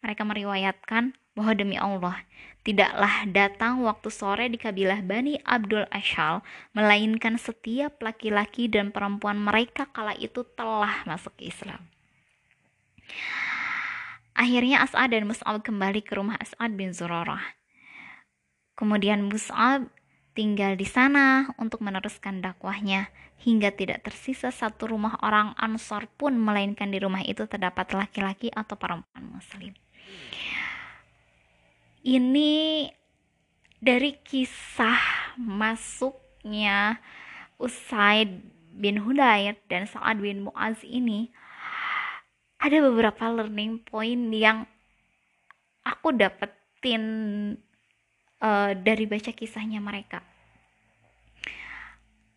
mereka 0.00 0.22
meriwayatkan 0.24 1.12
bahwa 1.36 1.52
demi 1.52 1.76
Allah, 1.76 2.24
tidaklah 2.64 3.28
datang 3.28 3.84
waktu 3.84 4.08
sore 4.08 4.48
di 4.48 4.56
kabilah 4.56 5.04
Bani 5.04 5.36
Abdul 5.44 5.84
Ashal, 5.92 6.40
melainkan 6.72 7.36
setiap 7.36 8.00
laki-laki 8.00 8.66
dan 8.66 8.90
perempuan 8.90 9.36
mereka 9.36 9.86
kala 9.92 10.16
itu 10.16 10.42
telah 10.56 11.04
masuk 11.04 11.36
Islam. 11.38 11.84
Akhirnya 14.36 14.84
As'ad 14.84 15.12
dan 15.12 15.28
Mus'ab 15.28 15.60
kembali 15.60 16.00
ke 16.02 16.16
rumah 16.16 16.40
As'ad 16.40 16.76
bin 16.76 16.96
Zurarah. 16.96 17.56
Kemudian 18.76 19.28
Mus'ab 19.28 19.88
tinggal 20.36 20.76
di 20.76 20.84
sana 20.84 21.48
untuk 21.56 21.80
meneruskan 21.80 22.44
dakwahnya 22.44 23.08
hingga 23.40 23.72
tidak 23.72 24.04
tersisa 24.04 24.52
satu 24.52 24.92
rumah 24.92 25.16
orang 25.24 25.56
Ansor 25.56 26.08
pun 26.20 26.36
melainkan 26.36 26.92
di 26.92 27.00
rumah 27.00 27.24
itu 27.24 27.48
terdapat 27.48 27.96
laki-laki 27.96 28.52
atau 28.52 28.76
perempuan 28.76 29.24
muslim. 29.32 29.72
Ini 32.06 32.86
dari 33.82 34.14
kisah 34.22 35.34
masuknya 35.42 37.02
Usaid 37.58 38.46
bin 38.70 39.02
Hudayr 39.02 39.58
dan 39.66 39.90
Sa'ad 39.90 40.22
bin 40.22 40.46
Mu'az 40.46 40.86
ini 40.86 41.34
ada 42.62 42.78
beberapa 42.78 43.26
learning 43.26 43.82
point 43.82 44.30
yang 44.30 44.70
aku 45.82 46.14
dapetin 46.14 47.02
uh, 48.38 48.70
dari 48.78 49.10
baca 49.10 49.34
kisahnya 49.34 49.82
mereka. 49.82 50.22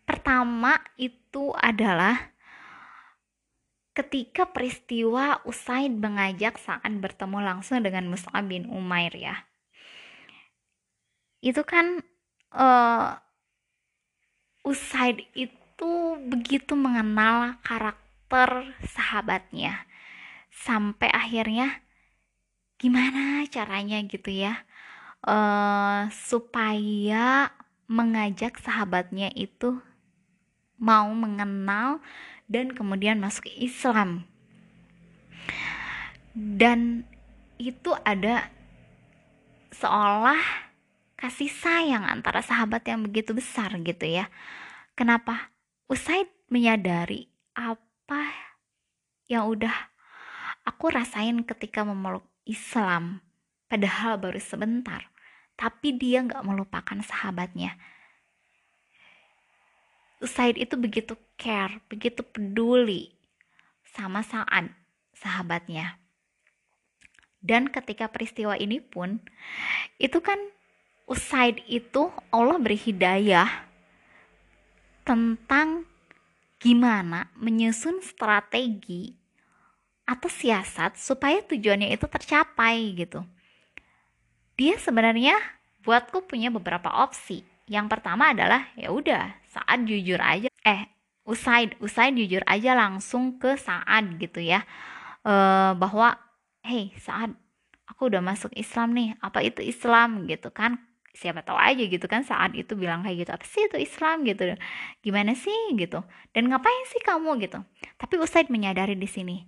Pertama 0.02 0.82
itu 0.98 1.54
adalah 1.54 2.34
ketika 3.94 4.50
peristiwa 4.50 5.38
Usaid 5.46 5.94
mengajak 5.94 6.58
saat 6.58 6.90
bertemu 6.90 7.38
langsung 7.38 7.78
dengan 7.86 8.10
Mus'ab 8.10 8.50
bin 8.50 8.66
Umair 8.66 9.14
ya. 9.14 9.46
Itu 11.40 11.64
kan 11.64 12.04
uh, 12.52 13.16
Usaid 14.60 15.24
itu 15.32 15.92
begitu 16.28 16.76
mengenal 16.76 17.56
karakter 17.64 18.76
sahabatnya. 18.84 19.88
Sampai 20.52 21.08
akhirnya 21.08 21.80
gimana 22.76 23.48
caranya 23.48 24.00
gitu 24.04 24.28
ya? 24.28 24.68
Uh, 25.20 26.08
supaya 26.12 27.52
mengajak 27.88 28.56
sahabatnya 28.60 29.32
itu 29.36 29.80
mau 30.80 31.08
mengenal 31.12 32.00
dan 32.48 32.72
kemudian 32.72 33.20
masuk 33.20 33.48
Islam. 33.56 34.24
Dan 36.32 37.04
itu 37.60 37.92
ada 38.04 38.48
seolah 39.72 40.69
kasih 41.20 41.52
sayang 41.52 42.08
antara 42.08 42.40
sahabat 42.40 42.80
yang 42.88 43.04
begitu 43.04 43.36
besar 43.36 43.76
gitu 43.84 44.08
ya 44.08 44.32
kenapa 44.96 45.52
Usaid 45.90 46.32
menyadari 46.48 47.28
apa 47.52 48.32
yang 49.28 49.46
udah 49.52 49.74
aku 50.64 50.88
rasain 50.88 51.44
ketika 51.44 51.84
memeluk 51.84 52.24
Islam 52.48 53.20
padahal 53.68 54.16
baru 54.16 54.40
sebentar 54.40 55.10
tapi 55.60 55.92
dia 55.92 56.24
nggak 56.24 56.40
melupakan 56.40 56.96
sahabatnya. 57.04 57.76
Said 60.24 60.56
itu 60.56 60.80
begitu 60.80 61.20
care, 61.36 61.84
begitu 61.92 62.24
peduli 62.24 63.12
sama 63.84 64.24
saat 64.24 64.72
sahabatnya. 65.12 66.00
Dan 67.44 67.68
ketika 67.68 68.08
peristiwa 68.08 68.56
ini 68.56 68.80
pun, 68.80 69.20
itu 70.00 70.16
kan 70.24 70.40
Usaid 71.10 71.58
itu 71.66 72.06
Allah 72.30 72.56
beri 72.62 72.78
hidayah 72.78 73.50
tentang 75.02 75.82
gimana 76.62 77.26
menyusun 77.34 77.98
strategi 77.98 79.10
atau 80.06 80.30
siasat 80.30 80.94
supaya 80.94 81.42
tujuannya 81.42 81.90
itu 81.90 82.06
tercapai 82.06 82.94
gitu 82.94 83.26
dia 84.60 84.76
sebenarnya 84.76 85.40
buatku 85.80 86.28
punya 86.28 86.52
beberapa 86.52 86.92
opsi. 87.00 87.40
Yang 87.64 87.96
pertama 87.96 88.36
adalah 88.36 88.68
ya 88.76 88.92
udah 88.92 89.32
saat 89.48 89.88
jujur 89.88 90.20
aja 90.20 90.52
eh 90.68 90.84
usai 91.24 91.72
usai 91.80 92.12
jujur 92.12 92.44
aja 92.44 92.76
langsung 92.76 93.40
ke 93.40 93.56
saat 93.56 94.04
gitu 94.20 94.44
ya. 94.44 94.60
E, 95.24 95.32
bahwa 95.80 96.12
hey 96.60 96.92
saat 97.00 97.32
aku 97.88 98.12
udah 98.12 98.20
masuk 98.20 98.52
Islam 98.52 98.92
nih. 98.92 99.16
Apa 99.24 99.40
itu 99.40 99.64
Islam 99.64 100.28
gitu 100.28 100.52
kan? 100.52 100.76
Siapa 101.10 101.42
tahu 101.42 101.58
aja 101.58 101.82
gitu 101.84 102.06
kan 102.06 102.22
saat 102.22 102.54
itu 102.54 102.78
bilang 102.78 103.02
kayak 103.02 103.26
gitu. 103.26 103.30
Apa 103.34 103.44
sih 103.44 103.66
itu 103.66 103.76
Islam 103.82 104.22
gitu? 104.22 104.54
Gimana 105.02 105.34
sih 105.34 105.74
gitu? 105.74 106.06
Dan 106.30 106.48
ngapain 106.48 106.84
sih 106.88 107.02
kamu 107.02 107.42
gitu? 107.42 107.60
Tapi 107.98 108.14
Usaid 108.22 108.48
menyadari 108.48 108.94
di 108.94 109.10
sini. 109.10 109.42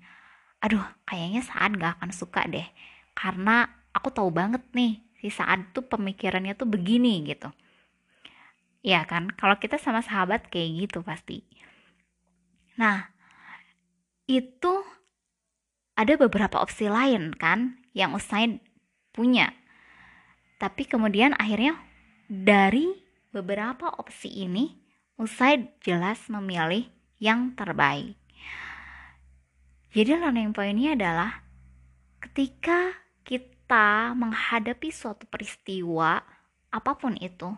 Aduh, 0.63 0.83
kayaknya 1.07 1.43
saat 1.43 1.75
gak 1.75 1.99
akan 1.99 2.11
suka 2.11 2.47
deh. 2.51 2.67
Karena 3.15 3.67
aku 3.93 4.09
tahu 4.11 4.33
banget 4.33 4.63
nih 4.73 5.01
si 5.23 5.31
saat 5.31 5.71
tuh 5.71 5.87
pemikirannya 5.87 6.59
tuh 6.59 6.67
begini 6.67 7.23
gitu 7.29 7.53
ya 8.83 9.07
kan 9.07 9.31
kalau 9.39 9.55
kita 9.63 9.79
sama 9.79 10.03
sahabat 10.03 10.51
kayak 10.51 10.91
gitu 10.91 11.07
pasti 11.07 11.47
nah 12.75 13.15
itu 14.27 14.83
ada 15.95 16.19
beberapa 16.19 16.59
opsi 16.59 16.91
lain 16.91 17.31
kan 17.39 17.79
yang 17.95 18.17
Usaid 18.19 18.59
punya 19.15 19.55
tapi 20.63 20.87
kemudian 20.87 21.35
akhirnya 21.43 21.75
dari 22.31 22.95
beberapa 23.35 23.91
opsi 23.99 24.47
ini 24.47 24.79
Usaid 25.19 25.83
jelas 25.83 26.31
memilih 26.31 26.87
yang 27.19 27.53
terbaik. 27.59 28.15
Jadi 29.93 30.17
learning 30.17 30.55
pointnya 30.57 30.97
adalah 30.97 31.45
ketika 32.23 32.97
kita 33.27 34.15
menghadapi 34.15 34.89
suatu 34.89 35.27
peristiwa 35.29 36.23
apa 36.73 36.93
pun 36.97 37.19
itu 37.21 37.53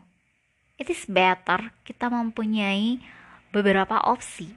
it 0.80 0.90
is 0.90 1.06
better 1.06 1.70
kita 1.86 2.08
mempunyai 2.10 2.98
beberapa 3.54 4.00
opsi. 4.08 4.50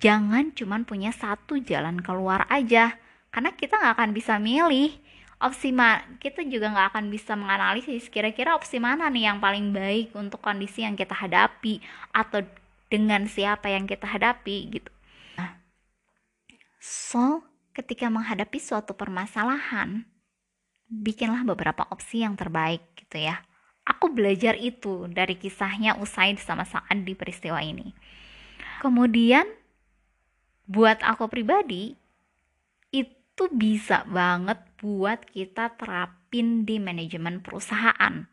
Jangan 0.00 0.56
cuma 0.56 0.80
punya 0.86 1.12
satu 1.12 1.60
jalan 1.60 2.00
keluar 2.00 2.48
aja 2.48 2.96
karena 3.28 3.52
kita 3.52 3.76
nggak 3.76 3.94
akan 4.00 4.10
bisa 4.16 4.40
milih 4.40 4.96
opsi 5.40 5.72
ma 5.72 6.04
kita 6.20 6.44
juga 6.44 6.70
nggak 6.70 6.88
akan 6.94 7.06
bisa 7.08 7.32
menganalisis 7.34 8.12
kira-kira 8.12 8.54
opsi 8.54 8.76
mana 8.76 9.08
nih 9.08 9.32
yang 9.32 9.38
paling 9.40 9.72
baik 9.72 10.12
untuk 10.12 10.44
kondisi 10.44 10.84
yang 10.84 10.94
kita 10.94 11.16
hadapi 11.16 11.80
atau 12.12 12.44
dengan 12.92 13.24
siapa 13.24 13.72
yang 13.72 13.88
kita 13.88 14.04
hadapi 14.04 14.56
gitu 14.78 14.92
nah, 15.40 15.56
so 16.76 17.40
ketika 17.72 18.12
menghadapi 18.12 18.60
suatu 18.60 18.92
permasalahan 18.92 20.04
bikinlah 20.90 21.46
beberapa 21.46 21.86
opsi 21.94 22.26
yang 22.26 22.34
terbaik 22.34 22.82
gitu 22.98 23.22
ya. 23.22 23.38
Aku 23.86 24.10
belajar 24.10 24.58
itu 24.58 25.06
dari 25.08 25.38
kisahnya 25.38 25.96
Usaid 26.02 26.42
sama 26.42 26.66
Sa'ad 26.66 27.06
di 27.06 27.14
peristiwa 27.14 27.62
ini. 27.62 27.94
Kemudian 28.82 29.46
buat 30.66 31.00
aku 31.00 31.30
pribadi 31.30 31.94
itu 33.40 33.48
bisa 33.56 34.04
banget 34.04 34.60
buat 34.84 35.24
kita 35.24 35.72
terapin 35.80 36.68
di 36.68 36.76
manajemen 36.76 37.40
perusahaan. 37.40 38.28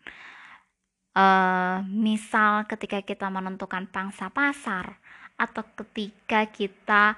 Uh, 1.16 1.80
misal 1.88 2.68
ketika 2.68 3.00
kita 3.00 3.32
menentukan 3.32 3.88
pangsa 3.88 4.28
pasar 4.28 5.00
atau 5.40 5.64
ketika 5.80 6.44
kita 6.52 7.16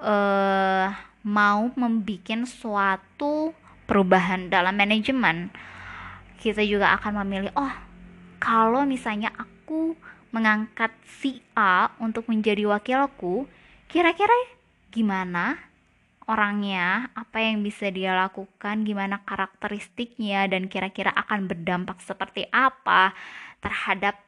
uh, 0.00 0.88
mau 1.20 1.68
membuat 1.76 2.48
suatu 2.48 3.52
perubahan 3.84 4.48
dalam 4.48 4.72
manajemen, 4.72 5.52
kita 6.40 6.64
juga 6.64 6.96
akan 6.96 7.28
memilih, 7.28 7.52
oh, 7.60 7.76
kalau 8.40 8.88
misalnya 8.88 9.36
aku 9.36 9.92
mengangkat 10.32 10.96
si 11.04 11.44
A 11.52 11.92
untuk 12.00 12.24
menjadi 12.32 12.64
wakilku, 12.64 13.44
kira-kira 13.84 14.32
gimana 14.88 15.67
orangnya, 16.28 17.08
apa 17.16 17.40
yang 17.40 17.64
bisa 17.64 17.88
dia 17.88 18.12
lakukan, 18.12 18.84
gimana 18.84 19.24
karakteristiknya, 19.24 20.44
dan 20.46 20.68
kira-kira 20.68 21.10
akan 21.10 21.48
berdampak 21.48 21.98
seperti 22.04 22.44
apa 22.52 23.16
terhadap 23.64 24.20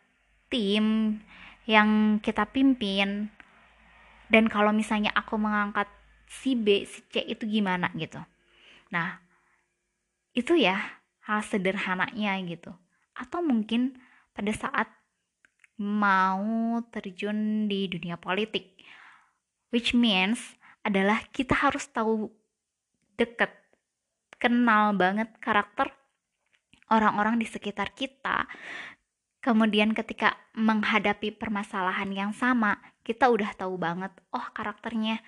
tim 0.49 1.21
yang 1.69 2.19
kita 2.25 2.49
pimpin. 2.49 3.29
Dan 4.33 4.49
kalau 4.49 4.73
misalnya 4.73 5.13
aku 5.13 5.37
mengangkat 5.37 5.87
si 6.25 6.57
B, 6.57 6.89
si 6.89 7.05
C 7.13 7.21
itu 7.29 7.45
gimana 7.45 7.93
gitu. 7.95 8.19
Nah, 8.91 9.21
itu 10.35 10.55
ya 10.55 10.79
hal 11.27 11.43
sederhananya 11.43 12.39
gitu 12.47 12.71
atau 13.19 13.43
mungkin 13.43 13.99
pada 14.33 14.55
saat 14.55 14.89
mau 15.81 16.79
terjun 16.93 17.67
di 17.67 17.91
dunia 17.91 18.15
politik 18.17 18.79
which 19.75 19.93
means 19.93 20.60
adalah 20.85 21.21
kita 21.31 21.53
harus 21.53 21.85
tahu 21.89 22.33
deket 23.21 23.53
kenal 24.41 24.97
banget 24.97 25.29
karakter 25.37 25.93
orang-orang 26.89 27.37
di 27.37 27.47
sekitar 27.47 27.93
kita. 27.93 28.49
Kemudian 29.41 29.97
ketika 29.97 30.37
menghadapi 30.53 31.33
permasalahan 31.33 32.13
yang 32.13 32.33
sama 32.37 32.77
kita 33.01 33.33
udah 33.33 33.57
tahu 33.57 33.81
banget 33.81 34.13
oh 34.37 34.47
karakternya 34.53 35.25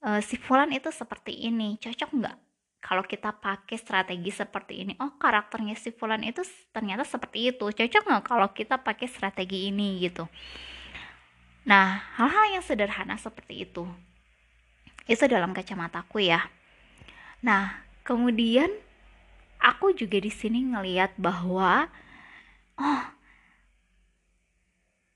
uh, 0.00 0.24
si 0.24 0.40
Fulan 0.40 0.72
itu 0.72 0.88
seperti 0.88 1.44
ini 1.44 1.76
cocok 1.76 2.10
nggak 2.16 2.36
kalau 2.80 3.04
kita 3.04 3.36
pakai 3.36 3.76
strategi 3.76 4.30
seperti 4.32 4.86
ini? 4.86 4.92
Oh 5.02 5.20
karakternya 5.20 5.76
si 5.76 5.92
Fulan 5.92 6.24
itu 6.24 6.40
ternyata 6.72 7.04
seperti 7.04 7.52
itu 7.52 7.66
cocok 7.68 8.02
nggak 8.08 8.24
kalau 8.24 8.48
kita 8.56 8.80
pakai 8.80 9.04
strategi 9.04 9.68
ini? 9.68 10.00
Gitu. 10.00 10.24
Nah 11.68 12.08
hal-hal 12.16 12.56
yang 12.56 12.64
sederhana 12.64 13.20
seperti 13.20 13.68
itu 13.68 13.84
itu 15.06 15.24
dalam 15.30 15.54
kacamataku 15.54 16.26
ya. 16.26 16.50
Nah 17.42 17.86
kemudian 18.02 18.70
aku 19.62 19.94
juga 19.94 20.18
di 20.18 20.30
sini 20.30 20.66
ngeliat 20.66 21.14
bahwa 21.18 21.90
oh 22.78 23.02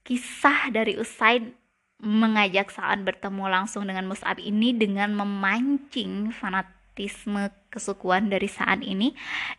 kisah 0.06 0.74
dari 0.74 0.98
Usaid 0.98 1.54
mengajak 2.00 2.72
saat 2.72 3.04
bertemu 3.04 3.44
langsung 3.46 3.84
dengan 3.84 4.08
Mus'ab 4.08 4.40
ini 4.40 4.72
dengan 4.72 5.12
memancing 5.12 6.32
fanatisme 6.32 7.52
kesukuan 7.68 8.32
dari 8.32 8.48
saat 8.48 8.80
ini 8.80 9.12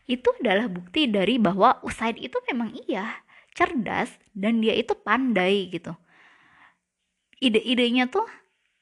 itu 0.10 0.28
adalah 0.42 0.68
bukti 0.68 1.06
dari 1.08 1.38
bahwa 1.38 1.78
Usaid 1.86 2.18
itu 2.18 2.36
memang 2.50 2.74
iya 2.90 3.22
cerdas 3.54 4.12
dan 4.34 4.60
dia 4.60 4.74
itu 4.74 4.92
pandai 4.98 5.70
gitu. 5.70 5.94
Ide-idenya 7.42 8.10
tuh 8.10 8.26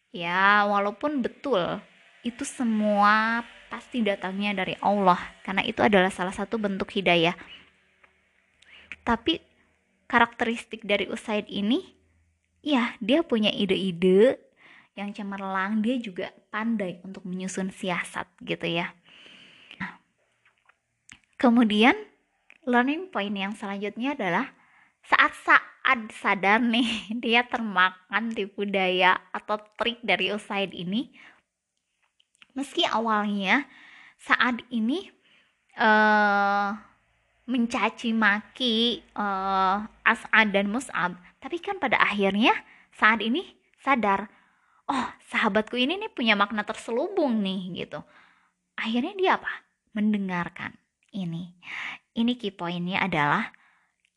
ya 0.10 0.66
walaupun 0.66 1.22
betul 1.22 1.82
itu 2.26 2.44
semua 2.44 3.46
pasti 3.70 4.02
datangnya 4.02 4.66
dari 4.66 4.74
Allah 4.82 5.22
karena 5.46 5.62
itu 5.62 5.80
adalah 5.86 6.10
salah 6.10 6.34
satu 6.34 6.58
bentuk 6.58 6.90
hidayah. 6.90 7.38
Tapi 9.06 9.40
karakteristik 10.10 10.84
dari 10.84 11.06
Usaid 11.06 11.46
ini 11.48 11.86
ya 12.66 12.98
dia 13.00 13.22
punya 13.22 13.54
ide-ide 13.54 14.42
yang 14.98 15.16
cemerlang 15.16 15.80
dia 15.80 15.96
juga 16.02 16.34
pandai 16.52 17.00
untuk 17.06 17.24
menyusun 17.24 17.72
siasat 17.72 18.28
gitu 18.44 18.68
ya. 18.68 18.92
Kemudian 21.40 21.96
learning 22.68 23.08
point 23.14 23.32
yang 23.32 23.56
selanjutnya 23.56 24.12
adalah 24.18 24.52
saat 25.08 25.32
saat 25.40 25.69
sadar 26.14 26.62
nih 26.62 27.10
dia 27.24 27.42
termakan 27.46 28.34
tipu 28.34 28.66
daya 28.68 29.18
atau 29.34 29.58
trik 29.80 29.98
dari 30.06 30.30
Usaid 30.30 30.74
ini. 30.76 31.10
Meski 32.54 32.84
awalnya 32.86 33.66
saat 34.20 34.60
ini 34.70 35.08
uh, 35.80 36.76
mencaci 37.50 38.12
maki 38.14 39.02
uh, 39.16 39.82
As'ad 40.06 40.54
dan 40.54 40.70
Mus'ab 40.70 41.18
tapi 41.40 41.58
kan 41.64 41.80
pada 41.80 41.98
akhirnya 41.98 42.52
saat 42.94 43.24
ini 43.24 43.48
sadar 43.80 44.28
oh 44.92 45.08
sahabatku 45.32 45.80
ini 45.80 45.96
nih 45.96 46.12
punya 46.12 46.36
makna 46.36 46.68
terselubung 46.68 47.40
nih 47.40 47.86
gitu. 47.86 48.04
Akhirnya 48.76 49.14
dia 49.16 49.32
apa? 49.40 49.54
Mendengarkan 49.96 50.76
ini. 51.16 51.56
Ini 52.14 52.36
key 52.36 52.52
pointnya 52.52 53.06
adalah 53.06 53.56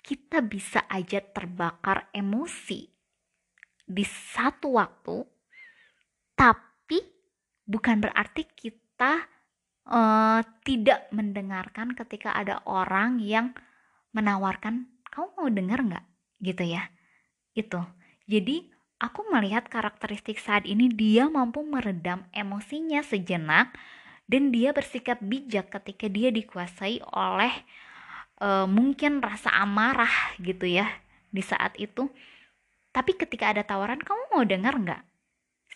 kita 0.02 0.42
bisa 0.42 0.84
aja 0.90 1.22
terbakar 1.22 2.10
emosi 2.10 2.90
di 3.86 4.04
satu 4.06 4.74
waktu 4.78 5.22
tapi 6.34 6.98
bukan 7.62 8.02
berarti 8.02 8.42
kita 8.50 9.30
uh, 9.86 10.40
tidak 10.66 11.06
mendengarkan 11.14 11.94
ketika 11.94 12.34
ada 12.34 12.60
orang 12.66 13.22
yang 13.22 13.54
menawarkan 14.12 14.90
kamu 15.12 15.28
mau 15.36 15.48
dengar 15.48 15.80
nggak? 15.84 16.06
gitu 16.42 16.66
ya. 16.66 16.90
Itu 17.54 17.78
jadi 18.26 18.66
aku 18.98 19.30
melihat 19.30 19.70
karakteristik 19.70 20.42
saat 20.42 20.66
ini 20.66 20.90
dia 20.90 21.30
mampu 21.30 21.62
meredam 21.62 22.26
emosinya 22.34 23.02
sejenak 23.06 23.74
dan 24.26 24.50
dia 24.50 24.74
bersikap 24.74 25.22
bijak 25.22 25.70
ketika 25.70 26.06
dia 26.10 26.34
dikuasai 26.34 27.02
oleh 27.14 27.54
uh, 28.42 28.66
mungkin 28.66 29.22
rasa 29.22 29.54
amarah 29.62 30.34
gitu 30.42 30.66
ya 30.66 30.90
di 31.30 31.40
saat 31.40 31.78
itu. 31.78 32.10
Tapi 32.92 33.16
ketika 33.16 33.54
ada 33.54 33.62
tawaran 33.64 34.02
kamu 34.02 34.22
mau 34.34 34.44
dengar 34.44 34.74
nggak? 34.76 35.02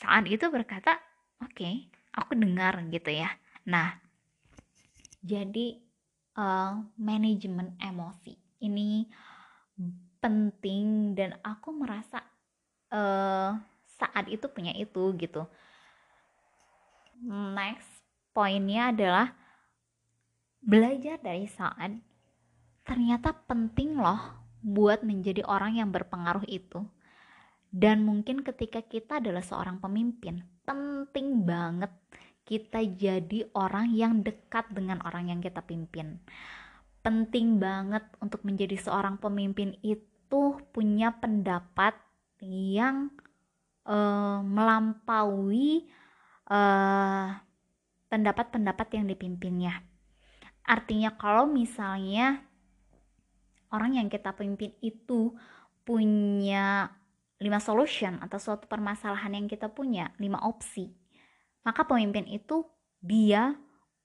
Saat 0.02 0.29
itu 0.29 0.50
berkata 0.52 0.98
oke 1.40 1.55
okay, 1.55 1.88
aku 2.12 2.35
dengar 2.37 2.76
gitu 2.90 3.09
ya. 3.14 3.31
Nah 3.64 3.96
jadi 5.22 5.81
uh, 6.37 6.83
manajemen 6.98 7.79
emosi 7.81 8.37
ini 8.61 9.09
penting 10.20 11.14
dan 11.14 11.38
aku 11.40 11.70
merasa 11.72 12.20
uh, 12.92 13.57
saat 13.96 14.26
itu 14.29 14.44
punya 14.50 14.76
itu 14.76 15.14
gitu. 15.16 15.48
Next 17.57 17.88
poinnya 18.37 18.92
adalah 18.92 19.33
belajar 20.61 21.16
dari 21.22 21.48
saat 21.48 21.96
ternyata 22.87 23.35
penting 23.35 23.99
loh 23.99 24.46
buat 24.62 25.03
menjadi 25.03 25.42
orang 25.44 25.77
yang 25.83 25.90
berpengaruh 25.90 26.46
itu. 26.46 26.87
Dan 27.66 28.07
mungkin 28.07 28.40
ketika 28.40 28.81
kita 28.81 29.18
adalah 29.20 29.42
seorang 29.42 29.83
pemimpin, 29.83 30.40
penting 30.64 31.44
banget 31.44 31.92
kita 32.46 32.81
jadi 32.87 33.51
orang 33.59 33.90
yang 33.90 34.22
dekat 34.22 34.70
dengan 34.70 35.03
orang 35.03 35.35
yang 35.35 35.42
kita 35.42 35.61
pimpin. 35.66 36.22
Penting 37.03 37.59
banget 37.59 38.07
untuk 38.22 38.46
menjadi 38.46 38.79
seorang 38.79 39.18
pemimpin 39.18 39.75
itu 39.83 40.62
punya 40.70 41.11
pendapat 41.18 41.99
yang 42.38 43.11
uh, 43.83 44.42
melampaui 44.46 45.90
uh, 46.46 47.35
pendapat-pendapat 48.07 48.88
yang 48.94 49.11
dipimpinnya. 49.11 49.83
Artinya 50.66 51.14
kalau 51.18 51.51
misalnya 51.51 52.45
orang 53.70 53.98
yang 53.98 54.09
kita 54.11 54.35
pimpin 54.35 54.74
itu 54.83 55.35
punya 55.87 56.90
lima 57.37 57.61
solution 57.61 58.16
atau 58.24 58.40
suatu 58.40 58.64
permasalahan 58.66 59.37
yang 59.37 59.46
kita 59.46 59.68
punya, 59.68 60.11
lima 60.16 60.40
opsi, 60.42 60.88
maka 61.62 61.85
pemimpin 61.85 62.24
itu 62.26 62.64
dia 63.02 63.55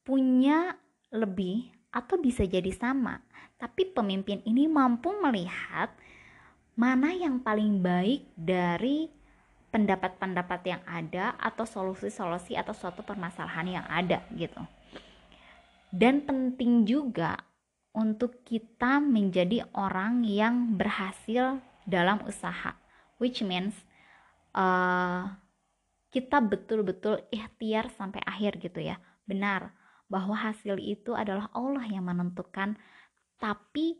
punya 0.03 0.75
lebih 1.13 1.71
atau 1.91 2.19
bisa 2.19 2.43
jadi 2.43 2.71
sama. 2.75 3.23
Tapi 3.55 3.93
pemimpin 3.93 4.41
ini 4.43 4.65
mampu 4.65 5.13
melihat 5.21 5.93
mana 6.73 7.13
yang 7.13 7.39
paling 7.39 7.79
baik 7.83 8.25
dari 8.33 9.11
pendapat-pendapat 9.71 10.61
yang 10.67 10.83
ada 10.83 11.39
atau 11.39 11.63
solusi-solusi 11.63 12.59
atau 12.59 12.75
suatu 12.75 13.05
permasalahan 13.05 13.79
yang 13.79 13.85
ada 13.87 14.25
gitu. 14.35 14.59
Dan 15.91 16.23
penting 16.23 16.87
juga 16.87 17.39
untuk 17.91 18.43
kita 18.47 19.03
menjadi 19.03 19.67
orang 19.75 20.23
yang 20.23 20.79
berhasil 20.79 21.59
dalam 21.83 22.23
usaha, 22.23 22.79
which 23.19 23.43
means 23.43 23.75
uh, 24.55 25.27
kita 26.11 26.43
betul-betul 26.43 27.23
ikhtiar 27.31 27.91
sampai 27.95 28.23
akhir 28.23 28.59
gitu 28.63 28.79
ya. 28.83 28.99
Benar 29.27 29.75
bahwa 30.11 30.35
hasil 30.35 30.75
itu 30.79 31.15
adalah 31.15 31.47
Allah 31.55 31.87
yang 31.87 32.03
menentukan, 32.07 32.75
tapi 33.39 33.95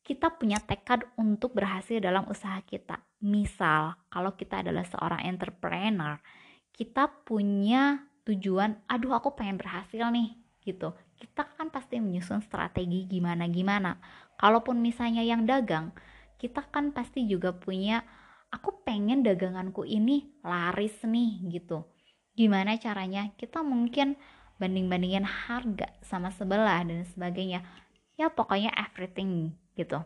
kita 0.00 0.32
punya 0.32 0.56
tekad 0.56 1.04
untuk 1.20 1.52
berhasil 1.52 2.00
dalam 2.00 2.24
usaha 2.32 2.56
kita. 2.64 3.04
Misal, 3.20 3.92
kalau 4.08 4.32
kita 4.32 4.64
adalah 4.64 4.88
seorang 4.88 5.28
entrepreneur, 5.28 6.16
kita 6.72 7.12
punya 7.28 8.00
tujuan, 8.24 8.80
aduh 8.88 9.12
aku 9.12 9.36
pengen 9.36 9.60
berhasil 9.60 10.08
nih, 10.08 10.32
gitu. 10.64 10.96
Kita 11.20 11.44
kan 11.44 11.68
pasti 11.68 12.00
menyusun 12.00 12.40
strategi 12.40 13.04
gimana-gimana. 13.04 14.00
Kalaupun 14.40 14.80
misalnya 14.80 15.20
yang 15.20 15.44
dagang, 15.44 15.92
kita 16.40 16.64
kan 16.72 16.96
pasti 16.96 17.28
juga 17.28 17.52
punya, 17.52 18.00
aku 18.48 18.80
pengen 18.80 19.20
daganganku 19.20 19.84
ini 19.84 20.32
laris 20.40 20.96
nih, 21.04 21.44
gitu. 21.52 21.84
Gimana 22.32 22.80
caranya? 22.80 23.28
Kita 23.36 23.60
mungkin 23.60 24.16
banding-bandingin 24.56 25.28
harga 25.28 25.92
sama 26.00 26.32
sebelah 26.32 26.80
dan 26.88 27.04
sebagainya. 27.04 27.60
Ya 28.16 28.32
pokoknya 28.32 28.72
everything 28.72 29.52
gitu 29.76 30.00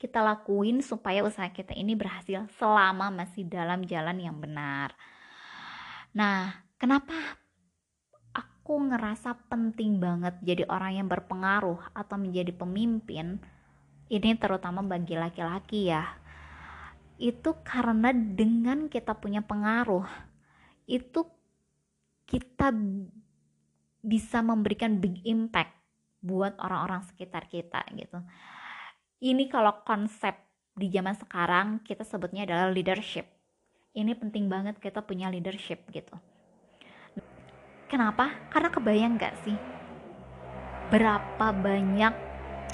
kita 0.00 0.24
lakuin 0.24 0.80
supaya 0.80 1.20
usaha 1.20 1.52
kita 1.52 1.76
ini 1.76 1.92
berhasil 1.92 2.48
selama 2.56 3.12
masih 3.12 3.44
dalam 3.44 3.84
jalan 3.84 4.16
yang 4.16 4.40
benar. 4.40 4.96
Nah, 6.16 6.64
kenapa 6.80 7.12
aku 8.60 8.76
ngerasa 8.92 9.48
penting 9.48 9.96
banget 9.96 10.36
jadi 10.44 10.68
orang 10.68 11.00
yang 11.00 11.08
berpengaruh 11.08 11.80
atau 11.96 12.20
menjadi 12.20 12.52
pemimpin? 12.52 13.40
Ini 14.12 14.36
terutama 14.36 14.84
bagi 14.84 15.16
laki-laki 15.16 15.88
ya. 15.88 16.04
Itu 17.16 17.56
karena 17.64 18.12
dengan 18.12 18.92
kita 18.92 19.16
punya 19.16 19.40
pengaruh, 19.40 20.04
itu 20.84 21.24
kita 22.28 22.70
bisa 24.04 24.38
memberikan 24.44 25.00
big 25.00 25.24
impact 25.24 25.72
buat 26.20 26.52
orang-orang 26.60 27.00
sekitar 27.08 27.48
kita 27.48 27.80
gitu. 27.96 28.20
Ini 29.24 29.48
kalau 29.48 29.82
konsep 29.82 30.36
di 30.76 30.92
zaman 30.92 31.16
sekarang 31.16 31.82
kita 31.82 32.04
sebutnya 32.04 32.44
adalah 32.44 32.68
leadership. 32.70 33.24
Ini 33.98 34.14
penting 34.14 34.46
banget 34.46 34.78
kita 34.78 35.02
punya 35.02 35.26
leadership 35.26 35.90
gitu. 35.90 36.14
Kenapa? 37.90 38.30
Karena 38.54 38.70
kebayang 38.70 39.18
gak 39.18 39.34
sih 39.42 39.58
berapa 40.90 41.54
banyak 41.54 42.14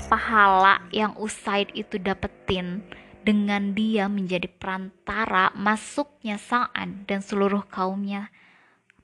pahala 0.09 0.81
yang 0.89 1.13
Usaid 1.21 1.69
itu 1.77 2.01
dapetin 2.01 2.81
dengan 3.21 3.77
dia 3.77 4.09
menjadi 4.09 4.49
perantara 4.49 5.53
masuknya 5.53 6.41
Sa'ad 6.41 7.05
dan 7.05 7.21
seluruh 7.21 7.69
kaumnya 7.69 8.33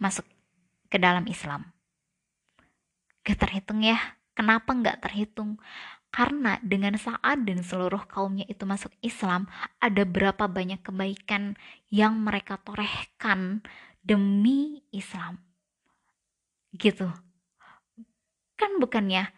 masuk 0.00 0.24
ke 0.88 0.96
dalam 0.96 1.28
Islam. 1.28 1.68
Gak 3.20 3.36
terhitung 3.36 3.84
ya. 3.84 4.00
Kenapa 4.32 4.72
gak 4.72 5.04
terhitung? 5.04 5.60
Karena 6.08 6.56
dengan 6.64 6.96
Sa'ad 6.96 7.44
dan 7.44 7.60
seluruh 7.60 8.08
kaumnya 8.08 8.48
itu 8.48 8.64
masuk 8.64 8.96
Islam, 9.04 9.44
ada 9.76 10.08
berapa 10.08 10.48
banyak 10.48 10.80
kebaikan 10.80 11.60
yang 11.92 12.16
mereka 12.16 12.56
torehkan 12.64 13.60
demi 14.00 14.80
Islam. 14.88 15.51
Gitu. 16.72 17.08
Kan 18.56 18.80
bukannya 18.80 19.28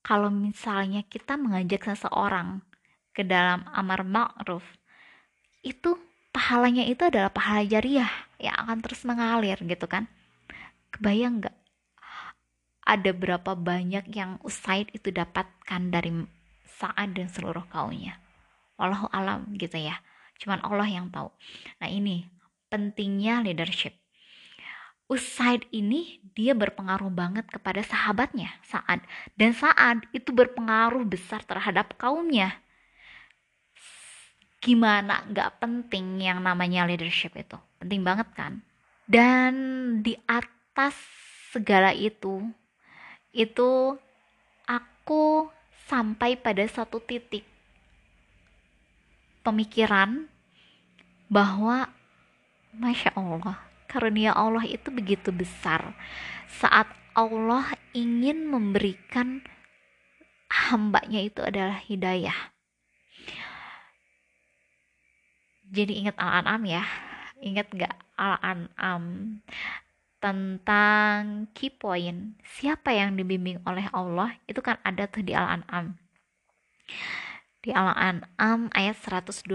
kalau 0.00 0.32
misalnya 0.32 1.04
kita 1.04 1.36
mengajak 1.36 1.84
seseorang 1.84 2.64
ke 3.12 3.26
dalam 3.26 3.66
amar 3.74 4.06
ma'ruf 4.06 4.64
itu 5.60 5.98
pahalanya 6.32 6.86
itu 6.86 7.02
adalah 7.04 7.28
pahala 7.28 7.66
jariah 7.66 8.08
yang 8.38 8.54
akan 8.56 8.78
terus 8.80 9.02
mengalir 9.04 9.58
gitu 9.58 9.84
kan. 9.84 10.08
Kebayang 10.94 11.44
nggak? 11.44 11.56
Ada 12.88 13.10
berapa 13.12 13.52
banyak 13.52 14.08
yang 14.16 14.40
Usaid 14.40 14.88
itu 14.96 15.12
dapatkan 15.12 15.82
dari 15.92 16.24
Sa'ad 16.64 17.18
dan 17.18 17.28
seluruh 17.28 17.68
kaumnya. 17.68 18.16
Wallahu 18.80 19.10
alam 19.12 19.50
gitu 19.58 19.76
ya. 19.76 20.00
Cuman 20.40 20.62
Allah 20.64 20.88
yang 20.88 21.12
tahu. 21.12 21.28
Nah 21.82 21.90
ini 21.90 22.24
pentingnya 22.72 23.44
leadership 23.44 23.98
Usaid 25.08 25.64
ini 25.72 26.20
dia 26.36 26.52
berpengaruh 26.52 27.08
banget 27.08 27.48
kepada 27.48 27.80
sahabatnya 27.80 28.52
Sa'ad. 28.68 29.00
Dan 29.40 29.56
Sa'ad 29.56 30.04
itu 30.12 30.36
berpengaruh 30.36 31.00
besar 31.08 31.40
terhadap 31.48 31.96
kaumnya. 31.96 32.60
Gimana 34.60 35.24
nggak 35.32 35.64
penting 35.64 36.20
yang 36.20 36.44
namanya 36.44 36.84
leadership 36.84 37.32
itu? 37.40 37.56
Penting 37.80 38.04
banget 38.04 38.28
kan? 38.36 38.60
Dan 39.08 39.54
di 40.04 40.12
atas 40.28 40.92
segala 41.48 41.96
itu 41.96 42.44
itu 43.32 43.96
aku 44.68 45.48
sampai 45.88 46.36
pada 46.36 46.68
satu 46.68 47.00
titik 47.00 47.48
pemikiran 49.40 50.28
bahwa 51.32 51.88
masya 52.76 53.16
Allah 53.16 53.67
karunia 53.88 54.36
Allah 54.36 54.62
itu 54.68 54.92
begitu 54.92 55.32
besar. 55.32 55.96
Saat 56.46 56.92
Allah 57.16 57.74
ingin 57.96 58.46
memberikan 58.46 59.42
hambanya 60.48 61.20
itu 61.24 61.40
adalah 61.42 61.80
hidayah. 61.82 62.54
Jadi 65.68 66.04
ingat 66.04 66.16
Al-An'am 66.16 66.62
ya. 66.64 66.84
Ingat 67.40 67.68
gak 67.74 67.96
Al-An'am 68.16 69.04
tentang 70.22 71.48
key 71.52 71.68
point? 71.72 72.38
Siapa 72.44 72.94
yang 72.94 73.16
dibimbing 73.16 73.60
oleh 73.68 73.88
Allah? 73.92 74.36
Itu 74.48 74.64
kan 74.64 74.80
ada 74.84 75.04
tuh 75.10 75.24
di 75.24 75.36
Al-An'am. 75.36 75.98
Di 77.60 77.74
Al-An'am 77.74 78.72
ayat 78.72 78.96
125 78.96 79.48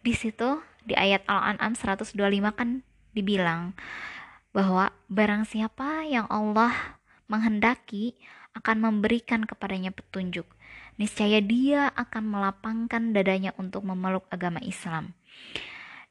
di 0.00 0.16
situ 0.16 0.69
di 0.90 0.98
ayat 0.98 1.22
Al-An'am 1.30 1.78
125 1.78 2.18
kan 2.50 2.82
dibilang 3.14 3.78
bahwa 4.50 4.90
barang 5.06 5.46
siapa 5.46 6.02
yang 6.10 6.26
Allah 6.26 6.98
menghendaki 7.30 8.18
akan 8.58 8.82
memberikan 8.82 9.46
kepadanya 9.46 9.94
petunjuk 9.94 10.50
niscaya 11.00 11.40
dia 11.40 11.88
akan 11.96 12.28
melapangkan 12.28 13.16
dadanya 13.16 13.56
untuk 13.56 13.88
memeluk 13.88 14.28
agama 14.28 14.60
Islam. 14.60 15.16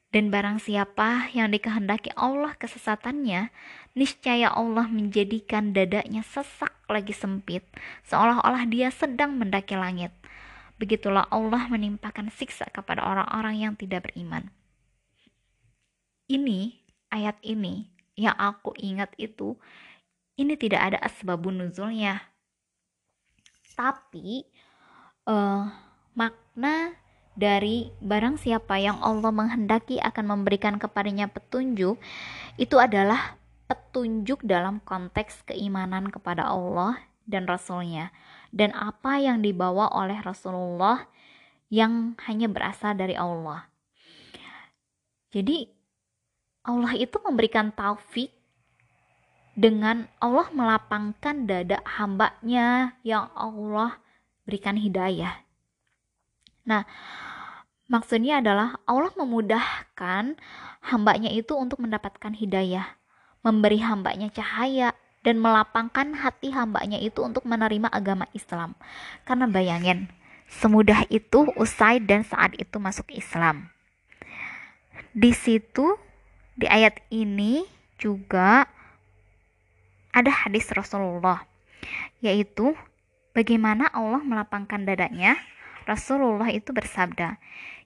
Dan 0.10 0.34
barang 0.34 0.58
siapa 0.58 1.30
yang 1.38 1.54
dikehendaki 1.54 2.10
Allah 2.18 2.58
kesesatannya, 2.58 3.54
niscaya 3.94 4.50
Allah 4.50 4.90
menjadikan 4.90 5.70
dadanya 5.70 6.26
sesak 6.26 6.74
lagi 6.90 7.14
sempit, 7.14 7.62
seolah-olah 8.10 8.66
dia 8.66 8.90
sedang 8.90 9.38
mendaki 9.38 9.78
langit. 9.78 10.10
Begitulah 10.82 11.30
Allah 11.30 11.70
menimpakan 11.70 12.34
siksa 12.34 12.66
kepada 12.74 13.06
orang-orang 13.06 13.70
yang 13.70 13.74
tidak 13.78 14.10
beriman. 14.10 14.50
Ini, 16.30 16.78
ayat 17.10 17.42
ini, 17.42 17.90
yang 18.14 18.38
aku 18.38 18.78
ingat 18.78 19.10
itu, 19.18 19.58
ini 20.38 20.54
tidak 20.54 20.94
ada 20.94 21.02
asbabun 21.02 21.58
nuzulnya. 21.58 22.22
Tapi 23.74 24.46
uh, 25.26 25.66
makna 26.14 26.94
dari 27.34 27.90
barang 27.98 28.38
siapa 28.38 28.78
yang 28.78 29.02
Allah 29.02 29.34
menghendaki 29.34 29.98
akan 30.04 30.38
memberikan 30.38 30.76
kepadanya 30.78 31.32
petunjuk 31.32 31.98
itu 32.60 32.76
adalah 32.78 33.40
petunjuk 33.72 34.44
dalam 34.44 34.84
konteks 34.84 35.48
keimanan 35.48 36.12
kepada 36.12 36.46
Allah 36.46 37.00
dan 37.24 37.48
Rasulnya 37.48 38.12
dan 38.52 38.76
apa 38.76 39.22
yang 39.22 39.40
dibawa 39.40 39.88
oleh 39.94 40.20
Rasulullah 40.20 41.08
yang 41.70 42.18
hanya 42.26 42.50
berasal 42.50 42.98
dari 42.98 43.14
Allah. 43.14 43.70
Jadi 45.30 45.79
Allah 46.64 46.94
itu 46.96 47.16
memberikan 47.24 47.72
taufik 47.72 48.32
dengan 49.60 50.08
Allah 50.24 50.48
melapangkan 50.56 51.44
dada 51.44 51.84
hambanya 51.84 52.96
yang 53.04 53.28
Allah 53.36 54.00
berikan 54.48 54.80
hidayah. 54.80 55.44
Nah, 56.64 56.88
maksudnya 57.92 58.40
adalah 58.40 58.80
Allah 58.88 59.12
memudahkan 59.20 60.40
hambanya 60.88 61.28
itu 61.34 61.58
untuk 61.60 61.84
mendapatkan 61.84 62.32
hidayah, 62.32 62.96
memberi 63.44 63.84
hambanya 63.84 64.32
cahaya, 64.32 64.96
dan 65.20 65.44
melapangkan 65.44 66.16
hati 66.16 66.56
hambanya 66.56 66.96
itu 66.96 67.20
untuk 67.20 67.44
menerima 67.44 67.92
agama 67.92 68.32
Islam. 68.32 68.80
Karena 69.28 69.52
bayangin, 69.52 70.08
semudah 70.48 71.04
itu 71.12 71.52
usai 71.60 72.00
dan 72.00 72.24
saat 72.24 72.56
itu 72.56 72.80
masuk 72.80 73.12
Islam. 73.12 73.68
Di 75.12 75.36
situ, 75.36 76.00
di 76.60 76.68
ayat 76.68 77.00
ini 77.08 77.64
juga 77.96 78.68
ada 80.12 80.32
hadis 80.44 80.68
Rasulullah, 80.76 81.48
yaitu 82.20 82.76
Bagaimana 83.40 83.88
Allah 83.94 84.20
melapangkan 84.20 84.84
dadanya? 84.90 85.38
Rasulullah 85.86 86.52
itu 86.52 86.74
bersabda, 86.74 87.40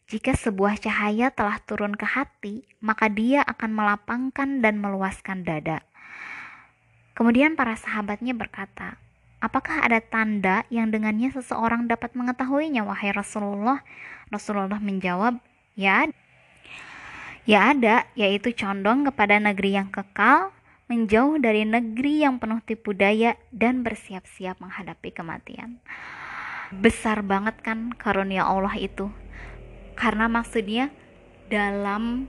"Jika 0.10 0.34
sebuah 0.34 0.82
cahaya 0.82 1.30
telah 1.36 1.60
turun 1.62 1.94
ke 1.94 2.08
hati, 2.08 2.64
maka 2.80 3.12
dia 3.12 3.44
akan 3.44 3.76
melapangkan 3.76 4.64
dan 4.66 4.82
meluaskan 4.82 5.44
dada." 5.44 5.84
Kemudian 7.14 7.60
para 7.60 7.78
sahabatnya 7.78 8.32
berkata, 8.34 8.98
"Apakah 9.44 9.84
ada 9.84 10.02
tanda 10.02 10.64
yang 10.72 10.90
dengannya 10.90 11.30
seseorang 11.36 11.92
dapat 11.92 12.16
mengetahuinya, 12.16 12.88
wahai 12.88 13.12
Rasulullah?" 13.12 13.84
Rasulullah 14.32 14.80
menjawab, 14.80 15.38
"Ya, 15.78 16.08
ya 17.44 17.76
ada, 17.76 18.08
yaitu 18.16 18.56
condong 18.56 19.04
kepada 19.08 19.40
negeri 19.40 19.76
yang 19.76 19.92
kekal, 19.92 20.56
menjauh 20.88 21.40
dari 21.40 21.64
negeri 21.64 22.24
yang 22.24 22.40
penuh 22.40 22.60
tipu 22.64 22.92
daya 22.94 23.40
dan 23.50 23.84
bersiap-siap 23.84 24.60
menghadapi 24.60 25.10
kematian. 25.16 25.80
Besar 26.74 27.22
banget 27.24 27.60
kan 27.64 27.94
karunia 27.96 28.48
Allah 28.48 28.76
itu. 28.78 29.12
Karena 29.94 30.26
maksudnya 30.26 30.90
dalam 31.48 32.26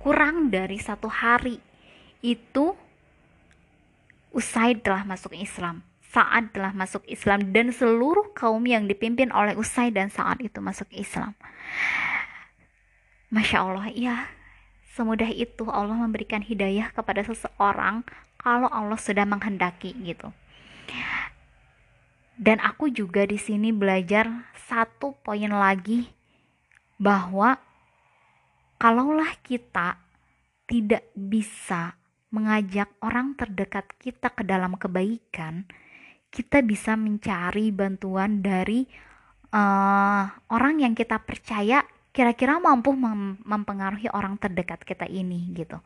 kurang 0.00 0.52
dari 0.52 0.76
satu 0.76 1.08
hari 1.08 1.60
itu 2.20 2.76
Usaid 4.30 4.86
telah 4.86 5.02
masuk 5.02 5.34
Islam. 5.34 5.82
Saat 6.10 6.54
telah 6.54 6.74
masuk 6.74 7.02
Islam 7.06 7.54
dan 7.54 7.70
seluruh 7.70 8.34
kaum 8.34 8.62
yang 8.66 8.86
dipimpin 8.86 9.30
oleh 9.34 9.58
Usaid 9.58 9.94
dan 9.94 10.10
saat 10.10 10.38
itu 10.42 10.58
masuk 10.62 10.86
Islam. 10.94 11.34
Masya 13.30 13.58
Allah, 13.62 13.86
ya 13.94 14.39
semudah 15.00 15.32
itu 15.32 15.64
Allah 15.72 15.96
memberikan 15.96 16.44
hidayah 16.44 16.92
kepada 16.92 17.24
seseorang 17.24 18.04
kalau 18.36 18.68
Allah 18.68 19.00
sudah 19.00 19.24
menghendaki 19.24 19.96
gitu. 20.04 20.28
Dan 22.36 22.60
aku 22.60 22.92
juga 22.92 23.24
di 23.24 23.40
sini 23.40 23.72
belajar 23.72 24.28
satu 24.68 25.16
poin 25.24 25.48
lagi 25.48 26.12
bahwa 27.00 27.56
kalaulah 28.76 29.32
kita 29.40 29.96
tidak 30.68 31.08
bisa 31.16 31.96
mengajak 32.28 32.92
orang 33.00 33.32
terdekat 33.40 33.88
kita 33.96 34.28
ke 34.36 34.44
dalam 34.44 34.76
kebaikan, 34.76 35.64
kita 36.28 36.60
bisa 36.60 36.92
mencari 36.92 37.72
bantuan 37.72 38.44
dari 38.44 38.84
uh, 39.52 40.24
orang 40.52 40.84
yang 40.84 40.92
kita 40.92 41.24
percaya 41.24 41.84
kira-kira 42.10 42.58
mampu 42.58 42.94
mem 42.94 43.38
mempengaruhi 43.46 44.10
orang 44.10 44.34
terdekat 44.38 44.82
kita 44.82 45.06
ini 45.06 45.50
gitu. 45.54 45.78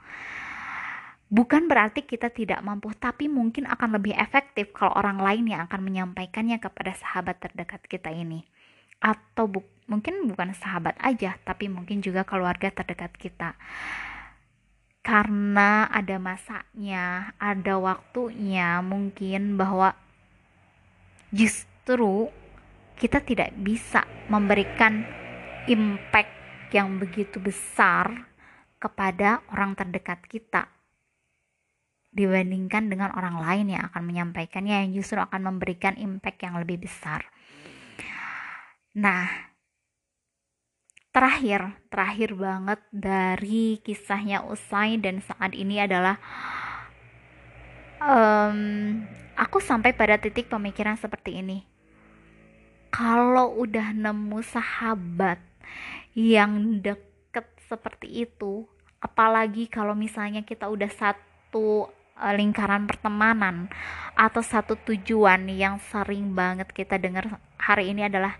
Bukan 1.32 1.66
berarti 1.66 2.04
kita 2.06 2.30
tidak 2.30 2.62
mampu, 2.62 2.94
tapi 2.94 3.26
mungkin 3.26 3.66
akan 3.66 3.98
lebih 3.98 4.14
efektif 4.14 4.70
kalau 4.70 4.94
orang 4.94 5.18
lain 5.18 5.50
yang 5.50 5.66
akan 5.66 5.80
menyampaikannya 5.82 6.62
kepada 6.62 6.94
sahabat 6.94 7.42
terdekat 7.42 7.82
kita 7.90 8.12
ini. 8.12 8.46
Atau 9.02 9.50
bu 9.50 9.60
mungkin 9.90 10.30
bukan 10.30 10.54
sahabat 10.54 10.94
aja, 11.02 11.34
tapi 11.42 11.66
mungkin 11.66 12.00
juga 12.00 12.22
keluarga 12.22 12.70
terdekat 12.70 13.12
kita 13.18 13.56
karena 15.04 15.84
ada 15.92 16.16
masanya, 16.16 17.36
ada 17.36 17.76
waktunya, 17.76 18.80
mungkin 18.80 19.60
bahwa 19.60 19.92
justru 21.28 22.32
kita 22.96 23.20
tidak 23.20 23.52
bisa 23.60 24.08
memberikan 24.32 25.04
impact 25.64 26.32
yang 26.76 27.00
begitu 27.00 27.40
besar 27.40 28.28
kepada 28.76 29.40
orang 29.48 29.72
terdekat 29.72 30.20
kita 30.28 30.68
dibandingkan 32.14 32.86
dengan 32.86 33.10
orang 33.16 33.42
lain 33.42 33.74
yang 33.74 33.82
akan 33.90 34.02
menyampaikannya 34.06 34.86
yang 34.86 34.90
justru 34.94 35.18
akan 35.18 35.50
memberikan 35.50 35.98
impact 35.98 36.46
yang 36.46 36.54
lebih 36.60 36.86
besar. 36.86 37.26
Nah, 38.94 39.26
terakhir 41.10 41.74
terakhir 41.90 42.38
banget 42.38 42.80
dari 42.94 43.82
kisahnya 43.82 44.46
Usai 44.46 45.00
dan 45.02 45.18
saat 45.22 45.54
ini 45.58 45.82
adalah 45.82 46.18
um, 47.98 48.58
aku 49.34 49.58
sampai 49.58 49.94
pada 49.94 50.18
titik 50.18 50.46
pemikiran 50.46 50.94
seperti 50.98 51.42
ini 51.42 51.66
kalau 52.94 53.58
udah 53.58 53.90
nemu 53.90 54.38
sahabat 54.46 55.42
yang 56.14 56.80
deket 56.80 57.46
seperti 57.66 58.26
itu. 58.28 58.64
Apalagi 59.02 59.68
kalau 59.68 59.92
misalnya 59.92 60.46
kita 60.46 60.70
udah 60.70 60.88
satu 60.88 61.90
uh, 62.16 62.34
lingkaran 62.34 62.88
pertemanan 62.88 63.68
atau 64.14 64.40
satu 64.40 64.78
tujuan 64.78 65.50
yang 65.50 65.82
sering 65.90 66.32
banget 66.32 66.70
kita 66.70 66.96
dengar 66.96 67.42
hari 67.58 67.90
ini 67.92 68.06
adalah 68.06 68.38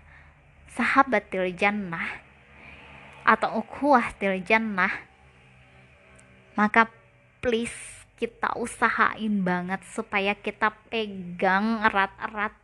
sahabat 0.71 1.29
til 1.29 1.45
jannah 1.53 2.23
atau 3.27 3.61
ukhuwah 3.63 4.13
til 4.17 4.37
jannah 4.43 4.91
maka 6.55 6.87
please 7.43 8.05
kita 8.15 8.55
usahain 8.55 9.43
banget 9.43 9.83
supaya 9.91 10.31
kita 10.39 10.71
pegang 10.87 11.83
erat-erat 11.83 12.55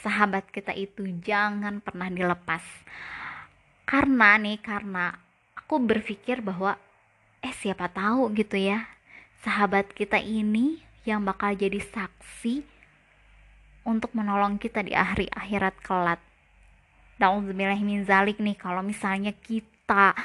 sahabat 0.00 0.48
kita 0.48 0.72
itu. 0.72 1.04
Jangan 1.20 1.84
pernah 1.84 2.08
dilepas 2.08 2.64
karena 3.84 4.40
nih 4.40 4.60
karena 4.60 5.16
aku 5.56 5.80
berpikir 5.80 6.40
bahwa 6.40 6.76
eh 7.44 7.52
siapa 7.52 7.92
tahu 7.92 8.32
gitu 8.36 8.56
ya 8.56 8.88
sahabat 9.44 9.92
kita 9.92 10.20
ini 10.20 10.80
yang 11.04 11.20
bakal 11.24 11.52
jadi 11.52 11.80
saksi 11.80 12.64
untuk 13.84 14.16
menolong 14.16 14.56
kita 14.56 14.80
di 14.80 14.96
akhir 14.96 15.28
akhirat 15.36 15.76
kelak. 15.84 16.20
Nauzubillah 17.20 17.78
min 17.84 18.08
zalik 18.08 18.40
nih 18.40 18.56
kalau 18.56 18.80
misalnya 18.80 19.36
kita 19.36 19.74
kita 19.84 20.16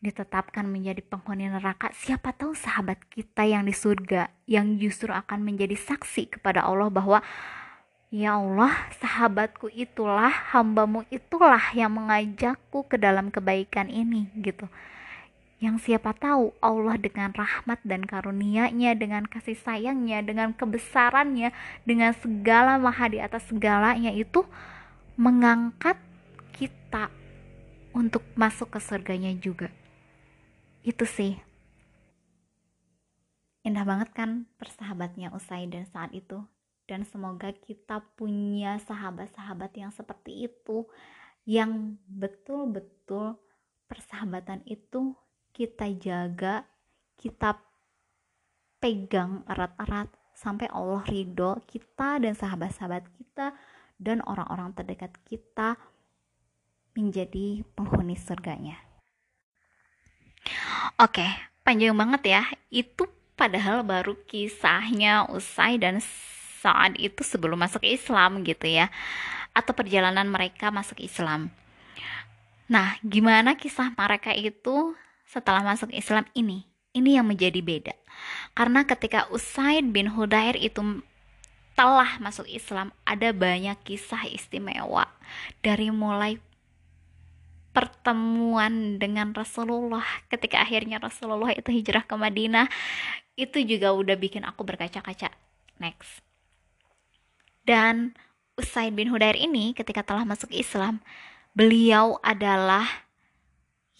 ditetapkan 0.00 0.64
menjadi 0.64 1.04
penghuni 1.04 1.44
neraka, 1.44 1.92
siapa 1.92 2.32
tahu 2.32 2.56
sahabat 2.56 2.96
kita 3.12 3.44
yang 3.44 3.68
di 3.68 3.76
surga 3.76 4.32
yang 4.48 4.80
justru 4.80 5.12
akan 5.12 5.44
menjadi 5.44 5.76
saksi 5.76 6.40
kepada 6.40 6.64
Allah 6.64 6.88
bahwa 6.88 7.20
Ya 8.08 8.40
Allah, 8.40 8.72
sahabatku 9.04 9.68
itulah, 9.68 10.32
hambamu 10.32 11.04
itulah 11.12 11.60
yang 11.76 11.92
mengajakku 11.92 12.88
ke 12.88 12.96
dalam 12.96 13.28
kebaikan 13.28 13.92
ini 13.92 14.32
gitu. 14.40 14.64
Yang 15.60 15.84
siapa 15.84 16.16
tahu 16.16 16.56
Allah 16.64 16.96
dengan 16.96 17.36
rahmat 17.36 17.84
dan 17.84 18.08
karunia-Nya, 18.08 18.96
dengan 18.96 19.28
kasih 19.28 19.60
sayangnya, 19.60 20.24
dengan 20.24 20.56
kebesarannya, 20.56 21.52
dengan 21.84 22.16
segala 22.16 22.80
maha 22.80 23.12
di 23.12 23.20
atas 23.20 23.44
segalanya 23.44 24.08
itu 24.08 24.40
mengangkat 25.20 26.00
kita 26.56 27.12
untuk 27.92 28.24
masuk 28.32 28.72
ke 28.72 28.80
surganya 28.80 29.36
juga. 29.36 29.68
Itu 30.80 31.04
sih. 31.04 31.36
Indah 33.68 33.84
banget 33.84 34.16
kan 34.16 34.48
persahabatnya 34.56 35.28
Usai 35.36 35.68
dan 35.68 35.84
saat 35.92 36.16
itu. 36.16 36.40
Dan 36.88 37.04
semoga 37.04 37.52
kita 37.52 38.00
punya 38.16 38.80
sahabat-sahabat 38.80 39.76
yang 39.76 39.92
seperti 39.92 40.48
itu. 40.48 40.88
Yang 41.44 42.00
betul-betul 42.08 43.36
persahabatan 43.84 44.64
itu 44.64 45.12
kita 45.52 45.92
jaga, 46.00 46.64
kita 47.20 47.60
pegang 48.80 49.44
erat-erat 49.44 50.08
sampai 50.32 50.70
Allah 50.70 51.02
ridho 51.04 51.58
kita 51.66 52.22
dan 52.22 52.32
sahabat-sahabat 52.32 53.04
kita 53.18 53.52
dan 53.98 54.22
orang-orang 54.22 54.70
terdekat 54.72 55.10
kita 55.26 55.74
menjadi 56.94 57.66
penghuni 57.74 58.14
surganya. 58.14 58.78
Oke, 61.02 61.26
panjang 61.66 61.94
banget 61.98 62.22
ya. 62.38 62.42
Itu 62.70 63.10
padahal 63.34 63.82
baru 63.82 64.14
kisahnya 64.26 65.26
usai 65.30 65.78
dan 65.78 65.98
saat 66.58 66.98
itu 66.98 67.22
sebelum 67.22 67.58
masuk 67.58 67.86
Islam 67.86 68.42
gitu 68.42 68.66
ya. 68.66 68.90
Atau 69.54 69.74
perjalanan 69.74 70.26
mereka 70.28 70.70
masuk 70.74 71.00
Islam. 71.02 71.50
Nah, 72.68 73.00
gimana 73.00 73.56
kisah 73.56 73.96
mereka 73.96 74.34
itu 74.36 74.92
setelah 75.24 75.64
masuk 75.64 75.88
Islam 75.94 76.28
ini? 76.36 76.68
Ini 76.92 77.20
yang 77.20 77.26
menjadi 77.28 77.60
beda. 77.64 77.94
Karena 78.52 78.84
ketika 78.84 79.30
Usaid 79.32 79.88
bin 79.88 80.10
Hudair 80.12 80.58
itu 80.58 80.82
telah 81.78 82.18
masuk 82.18 82.44
Islam, 82.50 82.90
ada 83.06 83.30
banyak 83.32 83.78
kisah 83.86 84.26
istimewa. 84.28 85.06
Dari 85.62 85.88
mulai 85.94 86.42
pertemuan 87.78 88.98
dengan 88.98 89.30
Rasulullah 89.30 90.02
ketika 90.26 90.58
akhirnya 90.66 90.98
Rasulullah 90.98 91.54
itu 91.54 91.70
hijrah 91.70 92.02
ke 92.02 92.18
Madinah 92.18 92.66
itu 93.38 93.62
juga 93.62 93.94
udah 93.94 94.18
bikin 94.18 94.42
aku 94.42 94.66
berkaca-kaca 94.66 95.30
next 95.78 96.27
dan 97.68 98.16
Usaid 98.56 98.96
bin 98.96 99.12
Hudair 99.12 99.36
ini 99.36 99.76
ketika 99.76 100.00
telah 100.00 100.24
masuk 100.24 100.48
Islam 100.56 101.04
beliau 101.52 102.16
adalah 102.24 102.88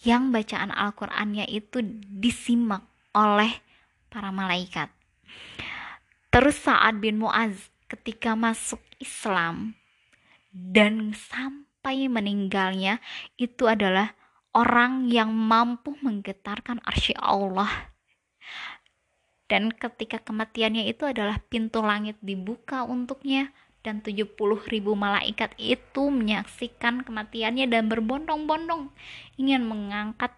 yang 0.01 0.33
bacaan 0.33 0.73
Al-Qur'annya 0.73 1.45
itu 1.45 1.85
disimak 2.09 2.81
oleh 3.13 3.61
para 4.09 4.33
malaikat. 4.33 4.89
Terus 6.33 6.57
Sa'ad 6.65 6.97
bin 6.97 7.21
Mu'az 7.21 7.69
ketika 7.85 8.33
masuk 8.33 8.81
Islam 8.97 9.77
dan 10.49 11.13
sampai 11.13 12.09
meninggalnya 12.09 12.97
itu 13.37 13.69
adalah 13.69 14.17
orang 14.53 15.09
yang 15.09 15.29
mampu 15.29 15.93
menggetarkan 16.01 16.81
arsy 16.85 17.13
Allah 17.17 17.88
dan 19.49 19.73
ketika 19.73 20.21
kematiannya 20.21 20.85
itu 20.85 21.09
adalah 21.09 21.41
pintu 21.49 21.81
langit 21.81 22.21
dibuka 22.21 22.85
untuknya 22.85 23.49
dan 23.81 24.05
70 24.05 24.37
ribu 24.69 24.93
malaikat 24.93 25.57
itu 25.57 26.13
menyaksikan 26.13 27.01
kematiannya 27.01 27.65
dan 27.65 27.89
berbondong-bondong 27.89 28.93
ingin 29.41 29.65
mengangkat 29.65 30.37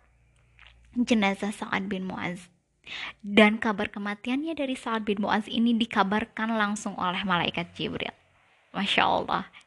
jenazah 0.95 1.51
Sa'ad 1.51 1.91
bin 1.91 2.07
Mu'az. 2.07 2.47
Dan 3.21 3.59
kabar 3.59 3.91
kematiannya 3.91 4.55
dari 4.55 4.79
Sa'ad 4.79 5.03
bin 5.03 5.19
Mu'az 5.19 5.51
ini 5.51 5.75
dikabarkan 5.75 6.55
langsung 6.55 6.95
oleh 6.95 7.21
malaikat 7.27 7.75
Jibril. 7.75 8.15
Masya 8.71 9.03
Allah 9.03 9.51